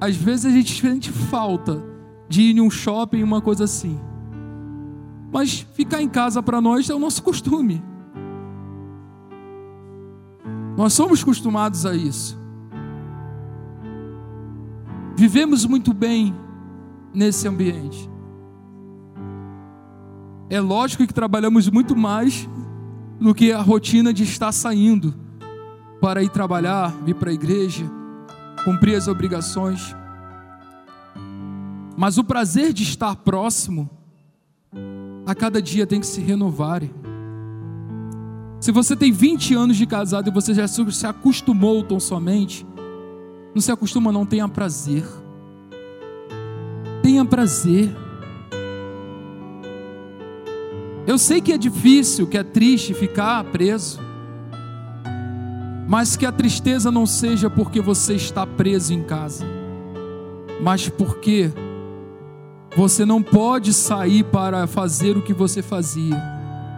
às 0.00 0.14
vezes 0.14 0.46
a 0.46 0.50
gente 0.50 0.80
sente 0.80 1.10
falta 1.10 1.82
de 2.28 2.42
ir 2.42 2.56
em 2.56 2.60
um 2.60 2.70
shopping, 2.70 3.24
uma 3.24 3.42
coisa 3.42 3.64
assim. 3.64 3.98
Mas 5.32 5.66
ficar 5.74 6.00
em 6.00 6.08
casa 6.08 6.40
para 6.40 6.60
nós 6.60 6.88
é 6.88 6.94
o 6.94 7.00
nosso 7.00 7.20
costume. 7.24 7.82
Nós 10.76 10.92
somos 10.92 11.24
acostumados 11.24 11.84
a 11.84 11.92
isso. 11.92 12.38
Vivemos 15.16 15.64
muito 15.64 15.92
bem 15.92 16.45
nesse 17.16 17.48
ambiente. 17.48 18.10
É 20.50 20.60
lógico 20.60 21.06
que 21.06 21.14
trabalhamos 21.14 21.68
muito 21.70 21.96
mais 21.96 22.46
do 23.18 23.34
que 23.34 23.50
a 23.50 23.60
rotina 23.60 24.12
de 24.12 24.22
estar 24.22 24.52
saindo 24.52 25.14
para 25.98 26.22
ir 26.22 26.28
trabalhar, 26.28 26.94
vir 27.04 27.14
para 27.14 27.30
a 27.30 27.32
igreja, 27.32 27.84
cumprir 28.64 28.94
as 28.94 29.08
obrigações. 29.08 29.96
Mas 31.96 32.18
o 32.18 32.22
prazer 32.22 32.74
de 32.74 32.82
estar 32.82 33.16
próximo, 33.16 33.88
a 35.24 35.34
cada 35.34 35.60
dia 35.60 35.86
tem 35.86 36.00
que 36.00 36.06
se 36.06 36.20
renovar. 36.20 36.82
Se 38.60 38.70
você 38.70 38.94
tem 38.94 39.10
20 39.10 39.54
anos 39.54 39.76
de 39.78 39.86
casado 39.86 40.28
e 40.28 40.32
você 40.32 40.52
já 40.52 40.68
se 40.68 41.06
acostumou 41.06 41.82
tão 41.82 41.98
somente, 41.98 42.66
não 43.54 43.62
se 43.62 43.72
acostuma, 43.72 44.12
não 44.12 44.26
tenha 44.26 44.46
prazer 44.46 45.02
tenha 47.16 47.24
prazer. 47.24 47.96
Eu 51.06 51.16
sei 51.16 51.40
que 51.40 51.52
é 51.52 51.58
difícil, 51.58 52.26
que 52.26 52.36
é 52.36 52.42
triste 52.42 52.92
ficar 52.92 53.42
preso, 53.44 54.00
mas 55.88 56.16
que 56.16 56.26
a 56.26 56.32
tristeza 56.32 56.90
não 56.90 57.06
seja 57.06 57.48
porque 57.48 57.80
você 57.80 58.14
está 58.14 58.46
preso 58.46 58.92
em 58.92 59.02
casa, 59.02 59.46
mas 60.60 60.88
porque 60.88 61.50
você 62.76 63.06
não 63.06 63.22
pode 63.22 63.72
sair 63.72 64.24
para 64.24 64.66
fazer 64.66 65.16
o 65.16 65.22
que 65.22 65.32
você 65.32 65.62
fazia 65.62 66.20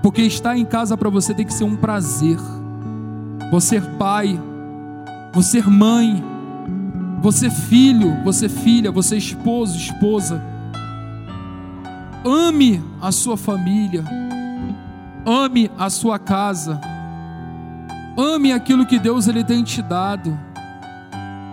Porque 0.01 0.23
estar 0.23 0.57
em 0.57 0.65
casa 0.65 0.97
para 0.97 1.11
você 1.11 1.35
tem 1.35 1.45
que 1.45 1.53
ser 1.53 1.65
um 1.65 1.75
prazer. 1.75 2.39
Você 3.51 3.81
pai, 3.81 4.41
você 5.35 5.61
mãe, 5.63 6.23
você 7.21 7.51
filho, 7.51 8.23
você 8.25 8.49
filha, 8.49 8.91
você 8.91 9.17
esposo, 9.17 9.77
esposa. 9.77 10.43
Ame 12.25 12.83
a 13.01 13.11
sua 13.13 13.37
família. 13.37 14.05
Ame 15.25 15.71
a 15.79 15.91
sua 15.91 16.19
casa. 16.19 16.81
Ame 18.17 18.53
aquilo 18.53 18.87
que 18.87 18.99
Deus 18.99 19.29
ele 19.29 19.45
tem 19.45 19.63
te 19.63 19.83
dado. 19.83 20.39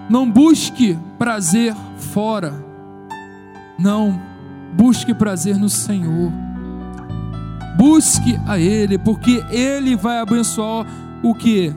Não 0.09 0.29
busque 0.29 0.97
prazer 1.17 1.75
fora. 1.97 2.53
Não, 3.77 4.19
busque 4.73 5.13
prazer 5.13 5.57
no 5.57 5.69
Senhor. 5.69 6.31
Busque 7.77 8.39
a 8.47 8.57
Ele, 8.57 8.97
porque 8.97 9.43
Ele 9.49 9.95
vai 9.95 10.19
abençoar 10.19 10.85
o 11.21 11.33
que? 11.33 11.73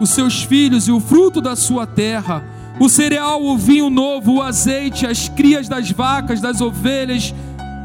Os 0.00 0.10
seus 0.10 0.42
filhos 0.42 0.88
e 0.88 0.92
o 0.92 1.00
fruto 1.00 1.40
da 1.40 1.54
sua 1.54 1.86
terra, 1.86 2.42
o 2.78 2.88
cereal, 2.88 3.42
o 3.42 3.56
vinho 3.56 3.88
novo, 3.88 4.34
o 4.34 4.42
azeite, 4.42 5.06
as 5.06 5.28
crias 5.28 5.68
das 5.68 5.90
vacas, 5.90 6.40
das 6.40 6.60
ovelhas, 6.60 7.34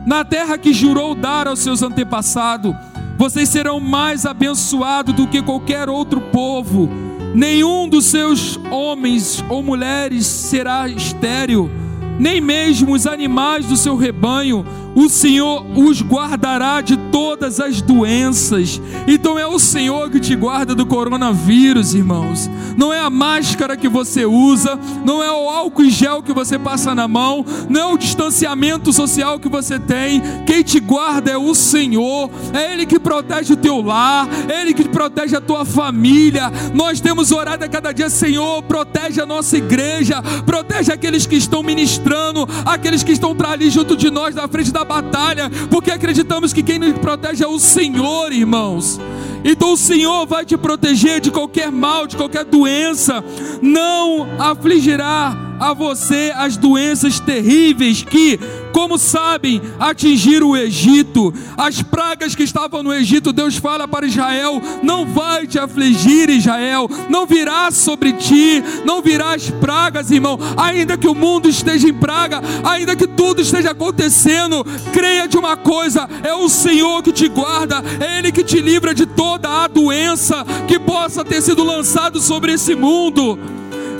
na 0.05 0.25
terra 0.25 0.57
que 0.57 0.73
jurou 0.73 1.13
dar 1.13 1.47
aos 1.47 1.59
seus 1.59 1.83
antepassados. 1.83 2.75
Vocês 3.17 3.49
serão 3.49 3.79
mais 3.79 4.25
abençoados 4.25 5.13
do 5.13 5.27
que 5.27 5.41
qualquer 5.41 5.89
outro 5.89 6.21
povo. 6.21 6.89
Nenhum 7.35 7.87
dos 7.87 8.05
seus 8.05 8.59
homens 8.71 9.43
ou 9.49 9.61
mulheres 9.61 10.25
será 10.25 10.87
estéril, 10.87 11.69
nem 12.17 12.41
mesmo 12.41 12.93
os 12.93 13.05
animais 13.05 13.67
do 13.67 13.77
seu 13.77 13.95
rebanho 13.95 14.65
o 14.95 15.09
Senhor 15.09 15.65
os 15.75 16.01
guardará 16.01 16.81
de 16.81 16.97
todas 17.11 17.59
as 17.59 17.81
doenças. 17.81 18.81
Então 19.07 19.37
é 19.37 19.45
o 19.45 19.59
Senhor 19.59 20.09
que 20.09 20.19
te 20.19 20.35
guarda 20.35 20.75
do 20.75 20.85
coronavírus, 20.85 21.93
irmãos. 21.93 22.49
Não 22.77 22.93
é 22.93 22.99
a 22.99 23.09
máscara 23.09 23.75
que 23.75 23.89
você 23.89 24.25
usa, 24.25 24.79
não 25.05 25.23
é 25.23 25.31
o 25.31 25.49
álcool 25.49 25.83
e 25.83 25.89
gel 25.89 26.21
que 26.21 26.33
você 26.33 26.57
passa 26.57 26.95
na 26.95 27.07
mão, 27.07 27.45
não 27.69 27.81
é 27.81 27.93
o 27.93 27.97
distanciamento 27.97 28.91
social 28.93 29.39
que 29.39 29.49
você 29.49 29.79
tem. 29.79 30.21
Quem 30.45 30.63
te 30.63 30.79
guarda 30.79 31.31
é 31.31 31.37
o 31.37 31.53
Senhor. 31.53 32.29
É 32.53 32.73
Ele 32.73 32.85
que 32.85 32.99
protege 32.99 33.53
o 33.53 33.57
teu 33.57 33.81
lar, 33.81 34.27
é 34.47 34.61
Ele 34.61 34.73
que 34.73 34.87
protege 34.87 35.35
a 35.35 35.41
tua 35.41 35.65
família. 35.65 36.51
Nós 36.73 36.99
temos 36.99 37.31
orado 37.31 37.63
a 37.63 37.67
cada 37.67 37.91
dia, 37.91 38.09
Senhor, 38.09 38.63
protege 38.63 39.21
a 39.21 39.25
nossa 39.25 39.57
igreja, 39.57 40.21
protege 40.45 40.91
aqueles 40.91 41.25
que 41.25 41.35
estão 41.35 41.63
ministrando, 41.63 42.47
aqueles 42.65 43.03
que 43.03 43.11
estão 43.11 43.35
para 43.35 43.51
ali 43.51 43.69
junto 43.69 43.95
de 43.95 44.09
nós, 44.09 44.35
na 44.35 44.47
frente 44.47 44.71
da 44.71 44.78
da 44.79 44.85
batalha, 44.85 45.49
porque 45.69 45.91
acreditamos 45.91 46.53
que 46.53 46.63
quem 46.63 46.79
nos 46.79 46.93
protege 46.99 47.43
é 47.43 47.47
o 47.47 47.59
Senhor, 47.59 48.31
irmãos. 48.31 48.99
Então 49.43 49.73
o 49.73 49.77
Senhor 49.77 50.25
vai 50.25 50.45
te 50.45 50.57
proteger 50.57 51.19
de 51.19 51.31
qualquer 51.31 51.71
mal, 51.71 52.07
de 52.07 52.15
qualquer 52.15 52.45
doença, 52.45 53.23
não 53.61 54.27
afligirá 54.37 55.35
a 55.59 55.73
você 55.73 56.31
as 56.35 56.55
doenças 56.55 57.19
terríveis 57.19 58.03
que, 58.03 58.39
como 58.71 58.97
sabem, 58.97 59.61
atingiram 59.79 60.49
o 60.49 60.57
Egito. 60.57 61.33
As 61.57 61.81
pragas 61.81 62.35
que 62.35 62.43
estavam 62.43 62.83
no 62.83 62.93
Egito, 62.93 63.33
Deus 63.33 63.57
fala 63.57 63.87
para 63.87 64.05
Israel: 64.05 64.61
não 64.83 65.05
vai 65.05 65.47
te 65.47 65.59
afligir, 65.59 66.29
Israel, 66.29 66.89
não 67.09 67.25
virá 67.25 67.71
sobre 67.71 68.13
ti, 68.13 68.63
não 68.85 69.01
virá 69.01 69.33
as 69.33 69.49
pragas, 69.49 70.11
irmão. 70.11 70.39
Ainda 70.57 70.97
que 70.97 71.07
o 71.07 71.15
mundo 71.15 71.49
esteja 71.49 71.87
em 71.87 71.93
praga, 71.93 72.41
ainda 72.63 72.95
que 72.95 73.07
tudo 73.07 73.41
esteja 73.41 73.71
acontecendo, 73.71 74.65
creia 74.93 75.27
de 75.27 75.37
uma 75.37 75.57
coisa: 75.57 76.07
é 76.23 76.33
o 76.33 76.49
Senhor 76.49 77.03
que 77.03 77.11
te 77.11 77.27
guarda, 77.27 77.83
é 77.99 78.19
Ele 78.19 78.31
que 78.31 78.43
te 78.43 78.61
livra 78.61 78.93
de 78.93 79.05
toda 79.05 79.63
a 79.63 79.67
doença 79.67 80.45
que 80.67 80.79
possa 80.79 81.23
ter 81.23 81.41
sido 81.41 81.63
lançado 81.63 82.21
sobre 82.21 82.53
esse 82.53 82.75
mundo. 82.75 83.37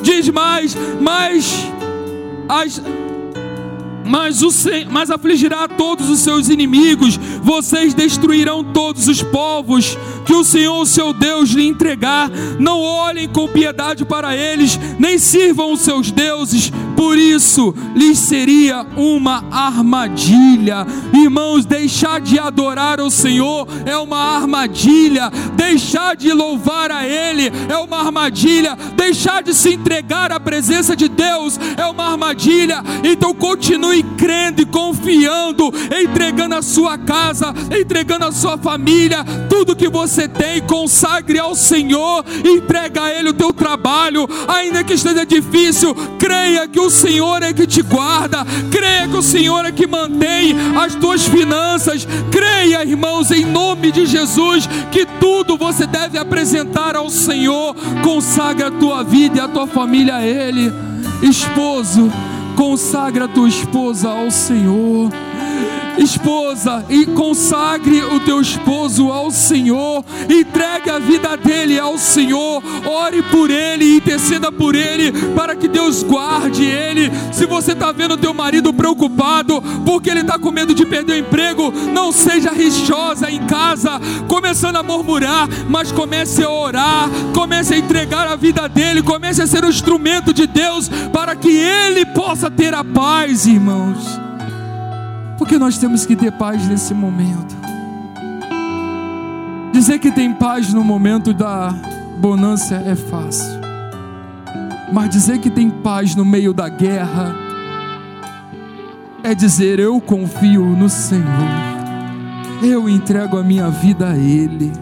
Diz 0.02 0.30
mais, 0.30 0.76
mais 1.02 1.68
as 2.48 2.82
mas, 4.10 4.42
o, 4.42 4.50
mas 4.90 5.12
afligirá 5.12 5.68
todos 5.68 6.10
os 6.10 6.20
seus 6.20 6.50
inimigos, 6.50 7.16
vocês 7.44 7.94
destruirão 7.94 8.64
todos 8.64 9.08
os 9.08 9.22
povos 9.22 9.96
que 10.26 10.34
o 10.34 10.44
Senhor, 10.44 10.84
seu 10.88 11.14
Deus, 11.14 11.52
lhe 11.52 11.68
entregar. 11.68 12.28
Não 12.60 12.82
olhem 12.82 13.30
com 13.30 13.48
piedade 13.48 14.04
para 14.04 14.36
eles, 14.36 14.80
nem 14.98 15.20
sirvam 15.20 15.74
os 15.74 15.82
seus 15.82 16.10
deuses, 16.10 16.72
por 17.00 17.18
isso 17.18 17.74
lhes 17.96 18.20
seria 18.20 18.86
uma 18.98 19.46
armadilha. 19.50 20.86
Irmãos, 21.14 21.64
deixar 21.64 22.20
de 22.20 22.38
adorar 22.38 23.00
o 23.00 23.10
Senhor 23.10 23.66
é 23.86 23.96
uma 23.96 24.36
armadilha, 24.36 25.32
deixar 25.56 26.18
de 26.18 26.34
louvar 26.34 26.92
a 26.92 27.08
Ele 27.08 27.50
é 27.70 27.78
uma 27.78 28.00
armadilha, 28.00 28.78
deixar 28.98 29.42
de 29.42 29.54
se 29.54 29.76
entregar 29.76 30.34
à 30.34 30.42
presença 30.42 30.94
de 30.94 31.08
Deus 31.08 31.58
é 31.78 31.86
uma 31.86 32.12
armadilha. 32.12 32.84
Então 33.02 33.34
continue 33.34 34.04
crendo 34.18 34.62
e 34.62 34.66
confiando, 34.66 35.74
entregando 36.04 36.56
a 36.56 36.62
sua 36.62 36.98
casa, 36.98 37.54
entregando 37.80 38.26
a 38.26 38.32
sua 38.34 38.58
família, 38.58 39.24
tudo 39.60 39.76
que 39.76 39.90
você 39.90 40.26
tem, 40.26 40.62
consagre 40.62 41.38
ao 41.38 41.54
Senhor, 41.54 42.24
entrega 42.46 43.04
a 43.04 43.14
Ele 43.14 43.32
o 43.32 43.34
teu 43.34 43.52
trabalho, 43.52 44.26
ainda 44.48 44.86
que 44.86 44.94
esteja 44.94 45.26
difícil, 45.26 45.94
creia 46.18 46.66
que 46.66 46.80
o 46.80 46.90
Senhor 46.90 47.44
é 47.44 47.52
que 47.52 47.68
te 47.68 47.82
guarda, 47.82 48.46
creia 48.72 49.06
que 49.10 49.18
o 49.18 49.22
Senhor 49.22 49.66
é 49.66 49.72
que 49.74 49.86
mantém 49.86 50.56
as 50.82 50.96
tuas 50.96 51.26
finanças, 51.26 52.08
creia, 52.32 52.86
irmãos, 52.86 53.32
em 53.32 53.44
nome 53.44 53.92
de 53.92 54.06
Jesus, 54.06 54.66
que 54.94 55.06
tudo 55.20 55.58
você 55.58 55.86
deve 55.86 56.18
apresentar 56.18 56.96
ao 56.96 57.10
Senhor, 57.10 57.76
consagra 58.02 58.68
a 58.68 58.72
tua 58.72 59.04
vida 59.04 59.40
e 59.40 59.42
a 59.42 59.48
tua 59.50 59.68
família 59.68 60.16
a 60.16 60.26
Ele, 60.26 60.72
esposo 61.22 62.10
consagra 62.56 63.24
a 63.24 63.28
tua 63.28 63.48
esposa 63.48 64.10
ao 64.10 64.30
Senhor 64.30 65.10
esposa, 65.98 66.86
e 66.90 67.06
consagre 67.06 68.02
o 68.04 68.20
teu 68.20 68.40
esposo 68.42 69.12
ao 69.12 69.32
Senhor, 69.32 70.04
entregue 70.30 70.90
a 70.90 71.00
vida 71.00 71.36
dele 71.36 71.80
ao 71.80 71.98
Senhor, 71.98 72.64
ore 72.86 73.22
por 73.24 73.50
ele, 73.50 73.98
interceda 73.98 74.52
por 74.52 74.76
ele, 74.76 75.12
para 75.36 75.56
que 75.56 75.68
Deus 75.68 76.04
guarde 76.04 76.64
ele. 76.64 77.12
Se 77.32 77.46
você 77.46 77.74
está 77.74 77.92
vendo 77.92 78.18
teu 78.18 78.34
marido 78.34 78.74
preocupado, 78.74 79.62
porque 79.86 80.10
ele 80.10 80.22
está 80.22 80.40
com 80.40 80.52
medo 80.52 80.74
de 80.74 80.86
perder 80.86 81.14
o 81.14 81.18
emprego, 81.18 81.72
não 81.94 82.12
seja 82.12 82.52
rixosa 82.52 83.30
em 83.30 83.46
casa, 83.46 84.00
começando 84.28 84.78
a 84.78 84.84
murmurar, 84.84 85.48
mas 85.70 85.92
comece 85.92 86.44
a 86.44 86.50
orar, 86.50 87.10
comece 87.34 87.74
a 87.74 87.78
entregar 87.78 88.28
a 88.28 88.36
vida 88.36 88.68
dele, 88.68 89.02
comece 89.02 89.42
a 89.42 89.48
ser 89.48 89.66
um 89.66 89.70
instrumento 89.70 90.34
de 90.34 90.48
Deus, 90.48 90.90
para 91.12 91.36
que 91.36 91.50
ele 91.50 92.06
possa 92.08 92.50
ter 92.50 92.74
a 92.74 92.84
paz, 92.84 93.46
irmãos. 93.46 94.29
Porque 95.40 95.58
nós 95.58 95.78
temos 95.78 96.06
que 96.06 96.18
ter 96.18 96.34
paz 96.34 96.68
nesse 96.68 96.94
momento. 96.94 97.56
Dizer 99.72 99.98
que 99.98 100.12
tem 100.12 100.34
paz 100.34 100.74
no 100.74 100.84
momento 100.84 101.34
da 101.34 101.74
bonança 102.20 102.76
é 102.76 102.94
fácil. 102.94 103.60
Mas 104.92 105.10
dizer 105.10 105.40
que 105.40 105.50
tem 105.50 105.70
paz 105.70 106.14
no 106.14 106.26
meio 106.26 106.54
da 106.54 106.68
guerra 106.68 107.34
é 109.24 109.34
dizer: 109.34 109.80
Eu 109.80 110.02
confio 110.02 110.66
no 110.66 110.90
Senhor, 110.90 111.24
eu 112.62 112.90
entrego 112.90 113.38
a 113.38 113.44
minha 113.44 113.70
vida 113.70 114.10
a 114.10 114.18
Ele. 114.18 114.74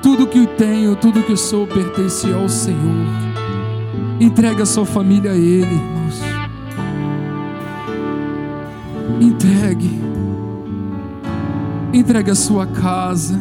Tudo 0.00 0.26
que 0.26 0.46
tenho, 0.46 0.96
tudo 0.96 1.22
que 1.22 1.36
sou 1.36 1.66
pertence 1.66 2.32
ao 2.32 2.48
Senhor. 2.48 3.06
Entregue 4.18 4.62
a 4.62 4.66
sua 4.66 4.86
família 4.86 5.32
a 5.32 5.36
Ele, 5.36 5.74
irmãos. 5.74 6.25
Entregue. 9.20 10.00
Entregue 11.92 12.30
a 12.30 12.34
sua 12.34 12.66
casa. 12.66 13.38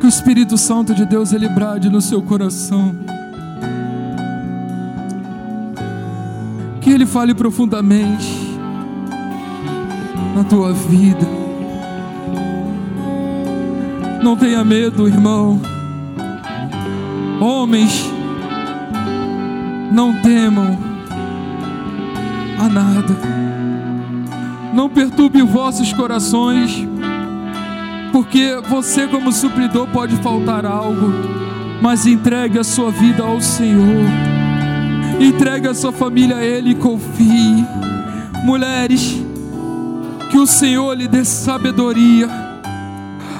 Que 0.00 0.06
o 0.06 0.08
Espírito 0.08 0.58
Santo 0.58 0.94
de 0.94 1.06
Deus 1.06 1.32
ele 1.32 1.48
brade 1.48 1.88
no 1.88 2.00
seu 2.00 2.20
coração. 2.20 2.94
Que 6.80 6.90
ele 6.90 7.06
fale 7.06 7.34
profundamente 7.34 8.44
na 10.34 10.44
tua 10.44 10.72
vida. 10.72 11.26
Não 14.22 14.36
tenha 14.36 14.64
medo, 14.64 15.08
irmão. 15.08 15.60
Homens, 17.40 18.04
não 19.92 20.20
temam 20.20 20.83
a 22.64 22.68
nada. 22.68 23.16
Não 24.72 24.88
perturbe 24.88 25.42
vossos 25.42 25.92
corações, 25.92 26.86
porque 28.12 28.56
você, 28.68 29.06
como 29.06 29.32
supridor, 29.32 29.86
pode 29.88 30.16
faltar 30.16 30.64
algo, 30.64 31.12
mas 31.80 32.06
entregue 32.06 32.58
a 32.58 32.64
sua 32.64 32.90
vida 32.90 33.22
ao 33.22 33.40
Senhor, 33.40 34.04
entregue 35.20 35.68
a 35.68 35.74
sua 35.74 35.92
família 35.92 36.36
a 36.36 36.44
Ele 36.44 36.70
e 36.70 36.74
confie. 36.74 37.64
Mulheres, 38.44 39.22
Que 40.30 40.38
o 40.38 40.46
Senhor 40.48 40.96
lhe 40.96 41.06
dê 41.06 41.24
sabedoria 41.24 42.28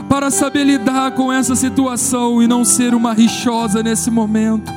para 0.08 0.30
saber 0.30 0.62
lidar 0.62 1.10
com 1.10 1.32
essa 1.32 1.56
situação 1.56 2.40
e 2.40 2.46
não 2.46 2.64
ser 2.64 2.94
uma 2.94 3.12
rixosa 3.12 3.82
nesse 3.82 4.12
momento. 4.12 4.72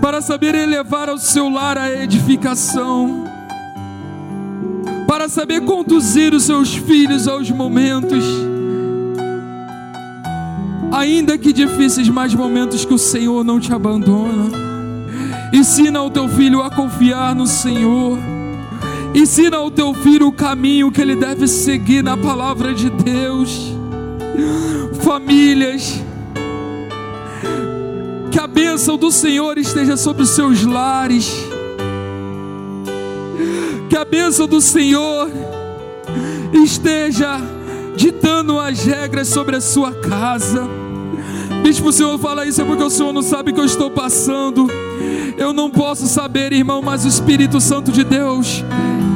Para 0.00 0.20
saber 0.20 0.54
elevar 0.54 1.08
ao 1.08 1.18
seu 1.18 1.48
lar 1.48 1.78
a 1.78 1.92
edificação. 1.92 3.24
Para 5.06 5.28
saber 5.28 5.62
conduzir 5.62 6.34
os 6.34 6.44
seus 6.44 6.74
filhos 6.74 7.28
aos 7.28 7.50
momentos 7.50 8.24
ainda 10.92 11.38
que 11.38 11.52
difíceis 11.52 12.08
mais 12.08 12.34
momentos 12.34 12.84
que 12.84 12.92
o 12.92 12.98
Senhor 12.98 13.42
não 13.42 13.58
te 13.58 13.72
abandona. 13.72 14.50
Ensina 15.52 15.98
ao 15.98 16.10
teu 16.10 16.28
filho 16.28 16.62
a 16.62 16.70
confiar 16.70 17.34
no 17.34 17.46
Senhor. 17.46 18.18
Ensina 19.14 19.56
ao 19.56 19.70
teu 19.70 19.94
filho 19.94 20.28
o 20.28 20.32
caminho 20.32 20.92
que 20.92 21.00
ele 21.00 21.16
deve 21.16 21.48
seguir 21.48 22.02
na 22.02 22.16
palavra 22.16 22.74
de 22.74 22.90
Deus. 22.90 23.72
Famílias, 25.02 26.00
que 28.32 28.40
a 28.40 28.46
bênção 28.46 28.96
do 28.96 29.12
Senhor 29.12 29.58
esteja 29.58 29.94
sobre 29.94 30.22
os 30.22 30.30
seus 30.30 30.64
lares. 30.64 31.30
Que 33.90 33.96
a 33.96 34.06
bênção 34.06 34.48
do 34.48 34.58
Senhor 34.58 35.30
esteja 36.64 37.38
ditando 37.94 38.58
as 38.58 38.82
regras 38.82 39.28
sobre 39.28 39.56
a 39.56 39.60
sua 39.60 39.92
casa. 39.92 40.66
Bispo, 41.62 41.90
o 41.90 41.92
Senhor 41.92 42.18
fala 42.18 42.46
isso 42.46 42.62
é 42.62 42.64
porque 42.64 42.82
o 42.82 42.90
Senhor 42.90 43.12
não 43.12 43.22
sabe 43.22 43.50
o 43.50 43.54
que 43.54 43.60
eu 43.60 43.66
estou 43.66 43.90
passando. 43.90 44.66
Eu 45.36 45.52
não 45.52 45.70
posso 45.70 46.06
saber, 46.06 46.54
irmão, 46.54 46.80
mas 46.80 47.04
o 47.04 47.08
Espírito 47.08 47.60
Santo 47.60 47.92
de 47.92 48.02
Deus, 48.02 48.64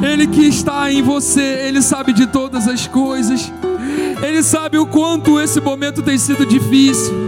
Ele 0.07 0.27
que 0.27 0.45
está 0.45 0.91
em 0.91 1.01
você, 1.01 1.65
Ele 1.67 1.81
sabe 1.81 2.13
de 2.13 2.27
todas 2.27 2.67
as 2.67 2.85
coisas. 2.85 3.51
Ele 4.21 4.43
sabe 4.43 4.77
o 4.77 4.85
quanto 4.85 5.39
esse 5.39 5.59
momento 5.59 6.01
tem 6.01 6.17
sido 6.17 6.45
difícil, 6.45 7.26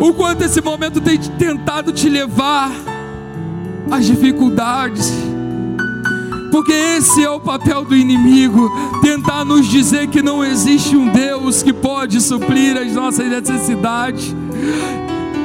o 0.00 0.14
quanto 0.14 0.42
esse 0.42 0.60
momento 0.62 1.00
tem 1.00 1.18
tentado 1.18 1.92
te 1.92 2.08
levar 2.08 2.72
às 3.90 4.06
dificuldades. 4.06 5.12
Porque 6.50 6.72
esse 6.72 7.22
é 7.22 7.30
o 7.30 7.38
papel 7.38 7.84
do 7.84 7.94
inimigo: 7.94 8.70
tentar 9.02 9.44
nos 9.44 9.68
dizer 9.68 10.08
que 10.08 10.22
não 10.22 10.42
existe 10.42 10.96
um 10.96 11.08
Deus 11.08 11.62
que 11.62 11.72
pode 11.72 12.20
suprir 12.20 12.76
as 12.76 12.92
nossas 12.92 13.28
necessidades, 13.28 14.34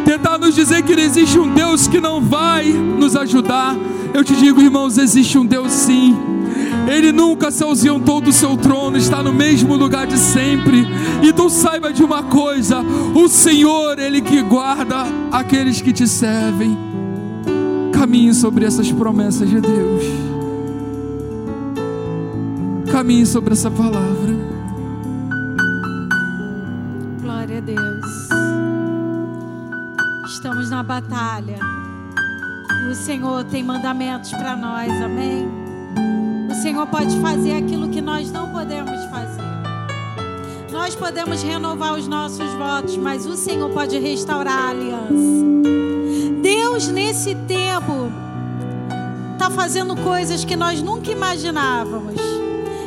tentar 0.05 0.37
nos 0.37 0.55
dizer 0.55 0.83
que 0.83 0.95
não 0.95 1.03
existe 1.03 1.37
um 1.37 1.53
Deus 1.53 1.87
que 1.87 1.99
não 1.99 2.21
vai 2.21 2.71
nos 2.71 3.15
ajudar. 3.15 3.75
Eu 4.13 4.23
te 4.23 4.33
digo, 4.35 4.61
irmãos, 4.61 4.97
existe 4.97 5.37
um 5.37 5.45
Deus 5.45 5.71
sim. 5.73 6.17
Ele 6.87 7.11
nunca 7.11 7.49
se 7.51 7.63
ausentou 7.63 8.21
do 8.21 8.31
seu 8.31 8.55
trono, 8.55 8.97
está 8.97 9.23
no 9.23 9.33
mesmo 9.33 9.75
lugar 9.75 10.05
de 10.05 10.17
sempre. 10.17 10.85
Então 11.23 11.49
saiba 11.49 11.91
de 11.91 12.03
uma 12.03 12.23
coisa: 12.23 12.81
o 13.15 13.27
Senhor, 13.27 13.97
Ele 13.97 14.21
que 14.21 14.41
guarda 14.41 15.05
aqueles 15.31 15.81
que 15.81 15.91
te 15.91 16.07
servem. 16.07 16.77
Caminhe 17.91 18.33
sobre 18.33 18.65
essas 18.65 18.91
promessas 18.91 19.49
de 19.49 19.59
Deus. 19.59 20.03
Caminhe 22.91 23.25
sobre 23.25 23.53
essa 23.53 23.71
palavra. 23.71 24.35
Glória 27.21 27.57
a 27.57 27.61
Deus. 27.61 28.05
Estamos 30.27 30.69
na 30.69 30.83
batalha. 30.83 31.57
E 32.85 32.91
o 32.91 32.95
Senhor 32.95 33.43
tem 33.45 33.63
mandamentos 33.63 34.29
para 34.31 34.55
nós, 34.55 34.91
amém? 35.01 35.64
Senhor 36.65 36.87
pode 36.87 37.15
fazer 37.19 37.53
aquilo 37.53 37.89
que 37.89 38.01
nós 38.01 38.31
não 38.31 38.49
podemos 38.49 38.99
fazer. 39.11 39.43
Nós 40.71 40.95
podemos 40.95 41.43
renovar 41.43 41.93
os 41.93 42.07
nossos 42.07 42.51
votos, 42.53 42.97
mas 42.97 43.27
o 43.27 43.35
Senhor 43.35 43.69
pode 43.69 43.99
restaurar 43.99 44.57
a 44.57 44.69
aliança. 44.69 45.45
Deus, 46.41 46.87
nesse 46.87 47.35
tempo, 47.35 48.11
está 49.33 49.51
fazendo 49.51 49.95
coisas 49.95 50.43
que 50.43 50.55
nós 50.55 50.81
nunca 50.81 51.11
imaginávamos. 51.11 52.34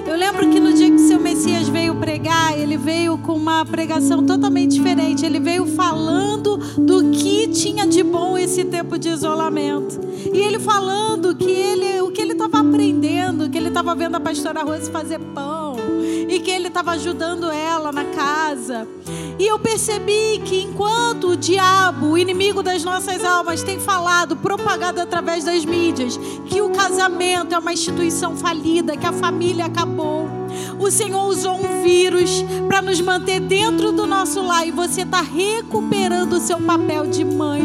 Eu 0.08 0.16
lembro 0.16 0.48
que 0.48 0.58
no 0.58 0.72
dia 0.72 0.88
que 0.88 0.94
o 0.94 1.06
seu 1.06 1.20
Messias 1.20 1.68
veio 1.68 1.94
pregar, 1.94 2.58
ele 2.58 2.78
veio 2.78 3.18
com 3.18 3.34
uma 3.34 3.62
pregação 3.66 4.24
totalmente 4.24 4.72
diferente. 4.72 5.26
Ele 5.26 5.38
veio 5.38 5.66
falando 5.66 6.56
do 6.78 7.10
que 7.10 7.46
tinha 7.48 7.86
de 7.86 8.02
bom 8.02 8.38
esse 8.38 8.64
tempo 8.64 8.98
de 8.98 9.10
isolamento. 9.10 10.00
E 10.32 10.38
ele 10.38 10.58
falando 10.58 11.36
que 11.36 11.50
ele, 11.50 12.00
o 12.00 12.10
que 12.10 12.22
ele 12.22 12.32
estava 12.32 12.60
aprendendo, 12.60 13.50
que 13.50 13.58
ele 13.58 13.68
estava 13.68 13.94
vendo 13.94 14.14
a 14.14 14.20
pastora 14.20 14.62
Rose 14.62 14.90
fazer 14.90 15.18
pão 15.34 15.67
e 16.28 16.38
que 16.40 16.50
ele 16.50 16.68
estava 16.68 16.92
ajudando 16.92 17.50
ela 17.50 17.90
na 17.90 18.04
casa. 18.04 18.86
E 19.38 19.46
eu 19.46 19.58
percebi 19.58 20.40
que 20.44 20.62
enquanto 20.62 21.28
o 21.28 21.36
diabo, 21.36 22.08
o 22.08 22.18
inimigo 22.18 22.62
das 22.62 22.82
nossas 22.82 23.24
almas, 23.24 23.62
tem 23.62 23.78
falado, 23.78 24.36
propagado 24.36 25.00
através 25.00 25.44
das 25.44 25.64
mídias, 25.64 26.18
que 26.46 26.60
o 26.60 26.70
casamento 26.70 27.54
é 27.54 27.58
uma 27.58 27.72
instituição 27.72 28.36
falida, 28.36 28.96
que 28.96 29.06
a 29.06 29.12
família 29.12 29.66
acabou. 29.66 30.28
O 30.78 30.90
Senhor 30.90 31.24
usou 31.26 31.54
um 31.54 31.82
vírus 31.82 32.44
para 32.66 32.82
nos 32.82 33.00
manter 33.00 33.38
dentro 33.40 33.92
do 33.92 34.06
nosso 34.06 34.42
lar 34.42 34.66
e 34.66 34.72
você 34.72 35.02
está 35.02 35.20
recuperando 35.20 36.34
o 36.34 36.40
seu 36.40 36.60
papel 36.60 37.06
de 37.06 37.24
mãe, 37.24 37.62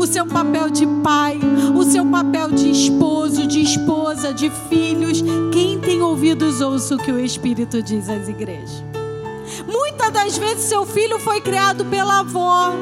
o 0.00 0.06
seu 0.06 0.24
papel 0.24 0.70
de 0.70 0.86
pai, 1.02 1.38
o 1.76 1.82
seu 1.84 2.06
papel 2.06 2.50
de 2.50 2.70
esposo, 2.70 3.46
de 3.46 3.60
esposa, 3.60 4.32
de 4.32 4.50
filhos. 4.70 5.22
Quem 5.52 5.78
tem 5.78 6.00
ouvidos, 6.00 6.62
ouça 6.62 6.94
o 6.94 6.98
que 6.98 7.12
o 7.12 7.20
Espírito 7.20 7.82
diz 7.82 8.08
às 8.08 8.26
igrejas. 8.26 8.82
Muitas 9.66 10.10
das 10.10 10.38
vezes 10.38 10.64
seu 10.64 10.86
filho 10.86 11.18
foi 11.18 11.42
criado 11.42 11.84
pela 11.84 12.20
avó, 12.20 12.72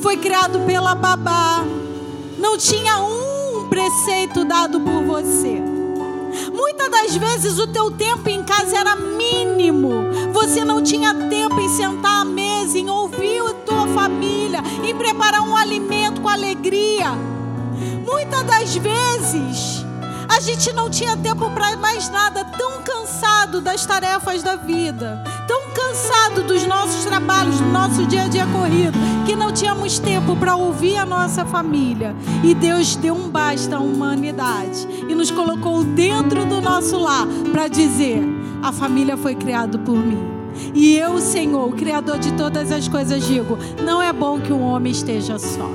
foi 0.00 0.16
criado 0.16 0.60
pela 0.60 0.94
babá. 0.94 1.62
Não 2.38 2.56
tinha 2.56 2.98
um 3.00 3.68
preceito 3.68 4.42
dado 4.42 4.80
por 4.80 5.04
você. 5.04 5.71
Muitas 6.62 6.88
das 6.92 7.16
vezes 7.16 7.58
o 7.58 7.66
teu 7.66 7.90
tempo 7.90 8.28
em 8.28 8.44
casa 8.44 8.76
era 8.76 8.94
mínimo. 8.94 10.04
Você 10.32 10.64
não 10.64 10.80
tinha 10.80 11.12
tempo 11.12 11.60
em 11.60 11.68
sentar 11.68 12.20
à 12.20 12.24
mesa, 12.24 12.78
em 12.78 12.88
ouvir 12.88 13.40
a 13.40 13.52
tua 13.52 13.88
família, 13.88 14.60
em 14.84 14.94
preparar 14.94 15.42
um 15.42 15.56
alimento 15.56 16.20
com 16.20 16.28
alegria. 16.28 17.18
Muitas 18.06 18.44
das 18.44 18.76
vezes 18.76 19.84
a 20.28 20.38
gente 20.38 20.72
não 20.72 20.88
tinha 20.88 21.16
tempo 21.16 21.50
para 21.50 21.76
mais 21.76 22.08
nada, 22.08 22.44
tão 22.44 22.80
cansado 22.82 23.60
das 23.60 23.84
tarefas 23.84 24.40
da 24.40 24.54
vida, 24.54 25.20
tão 25.52 25.68
cansado 25.68 26.44
dos 26.44 26.66
nossos 26.66 27.04
trabalhos, 27.04 27.60
do 27.60 27.66
nosso 27.66 28.06
dia 28.06 28.22
a 28.22 28.28
dia 28.28 28.46
corrido, 28.46 28.98
que 29.26 29.36
não 29.36 29.52
tínhamos 29.52 29.98
tempo 29.98 30.34
para 30.34 30.56
ouvir 30.56 30.96
a 30.96 31.04
nossa 31.04 31.44
família. 31.44 32.16
E 32.42 32.54
Deus 32.54 32.96
deu 32.96 33.14
um 33.14 33.28
basta 33.28 33.76
à 33.76 33.80
humanidade 33.80 34.88
e 35.06 35.14
nos 35.14 35.30
colocou 35.30 35.84
dentro 35.84 36.46
do 36.46 36.62
nosso 36.62 36.98
lar 36.98 37.26
para 37.52 37.68
dizer: 37.68 38.22
a 38.62 38.72
família 38.72 39.14
foi 39.14 39.34
criada 39.34 39.78
por 39.78 39.98
mim. 39.98 40.26
E 40.72 40.96
eu, 40.96 41.18
Senhor, 41.18 41.68
o 41.68 41.72
Criador 41.72 42.18
de 42.18 42.32
todas 42.32 42.72
as 42.72 42.88
coisas, 42.88 43.22
digo: 43.22 43.58
não 43.84 44.00
é 44.00 44.10
bom 44.10 44.40
que 44.40 44.54
um 44.54 44.62
homem 44.62 44.90
esteja 44.90 45.38
só. 45.38 45.68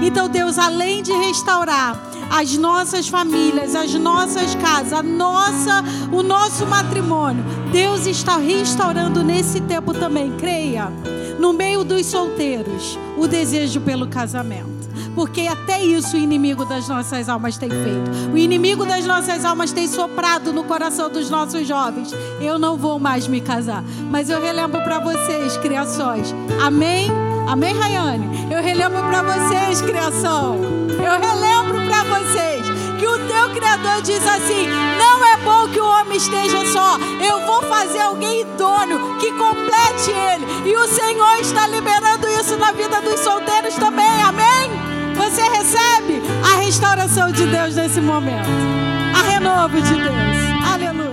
Então, 0.00 0.28
Deus, 0.28 0.58
além 0.58 1.02
de 1.02 1.12
restaurar 1.12 2.00
as 2.30 2.56
nossas 2.56 3.08
famílias, 3.08 3.74
as 3.74 3.92
nossas 3.94 4.54
casas, 4.54 5.04
nossa, 5.04 5.84
o 6.12 6.22
nosso 6.22 6.64
matrimônio, 6.66 7.44
Deus 7.72 8.06
está 8.06 8.36
restaurando 8.36 9.24
nesse 9.24 9.58
tempo 9.62 9.94
também, 9.94 10.30
creia, 10.32 10.92
no 11.38 11.54
meio 11.54 11.82
dos 11.82 12.04
solteiros, 12.04 12.98
o 13.16 13.26
desejo 13.26 13.80
pelo 13.80 14.06
casamento. 14.06 14.70
Porque 15.14 15.46
até 15.46 15.82
isso 15.82 16.14
o 16.14 16.18
inimigo 16.18 16.66
das 16.66 16.86
nossas 16.86 17.30
almas 17.30 17.56
tem 17.56 17.70
feito. 17.70 18.32
O 18.32 18.36
inimigo 18.36 18.84
das 18.84 19.06
nossas 19.06 19.44
almas 19.44 19.72
tem 19.72 19.88
soprado 19.88 20.52
no 20.52 20.64
coração 20.64 21.10
dos 21.10 21.30
nossos 21.30 21.66
jovens. 21.66 22.10
Eu 22.40 22.58
não 22.58 22.76
vou 22.76 22.98
mais 22.98 23.26
me 23.26 23.40
casar. 23.40 23.82
Mas 24.10 24.28
eu 24.28 24.40
relembro 24.40 24.82
para 24.82 24.98
vocês, 24.98 25.56
criações. 25.56 26.34
Amém? 26.62 27.10
Amém, 27.46 27.74
Rayane? 27.74 28.52
Eu 28.52 28.62
relembro 28.62 29.02
para 29.02 29.22
vocês, 29.22 29.80
criação. 29.80 30.58
Eu 30.88 31.20
relembro 31.20 31.86
para 31.86 32.04
vocês 32.04 32.81
que 33.02 33.06
o 33.08 33.18
teu 33.26 33.50
Criador 33.50 34.00
diz 34.00 34.24
assim: 34.24 34.68
não 34.96 35.24
é 35.24 35.36
bom 35.38 35.68
que 35.68 35.80
o 35.80 35.84
homem 35.84 36.16
esteja 36.16 36.64
só. 36.66 36.96
Eu 37.20 37.44
vou 37.44 37.60
fazer 37.62 37.98
alguém 37.98 38.42
idôneo 38.42 39.18
que 39.18 39.32
complete 39.32 40.10
ele. 40.10 40.70
E 40.70 40.76
o 40.76 40.86
Senhor 40.86 41.40
está 41.40 41.66
liberando 41.66 42.28
isso 42.28 42.56
na 42.56 42.70
vida 42.70 43.00
dos 43.00 43.18
solteiros 43.18 43.74
também. 43.74 44.22
Amém? 44.22 44.70
Você 45.16 45.42
recebe 45.42 46.22
a 46.44 46.60
restauração 46.60 47.32
de 47.32 47.44
Deus 47.44 47.74
nesse 47.74 48.00
momento. 48.00 48.48
A 49.18 49.22
renovo 49.22 49.80
de 49.80 49.94
Deus. 49.94 50.72
Aleluia. 50.72 51.11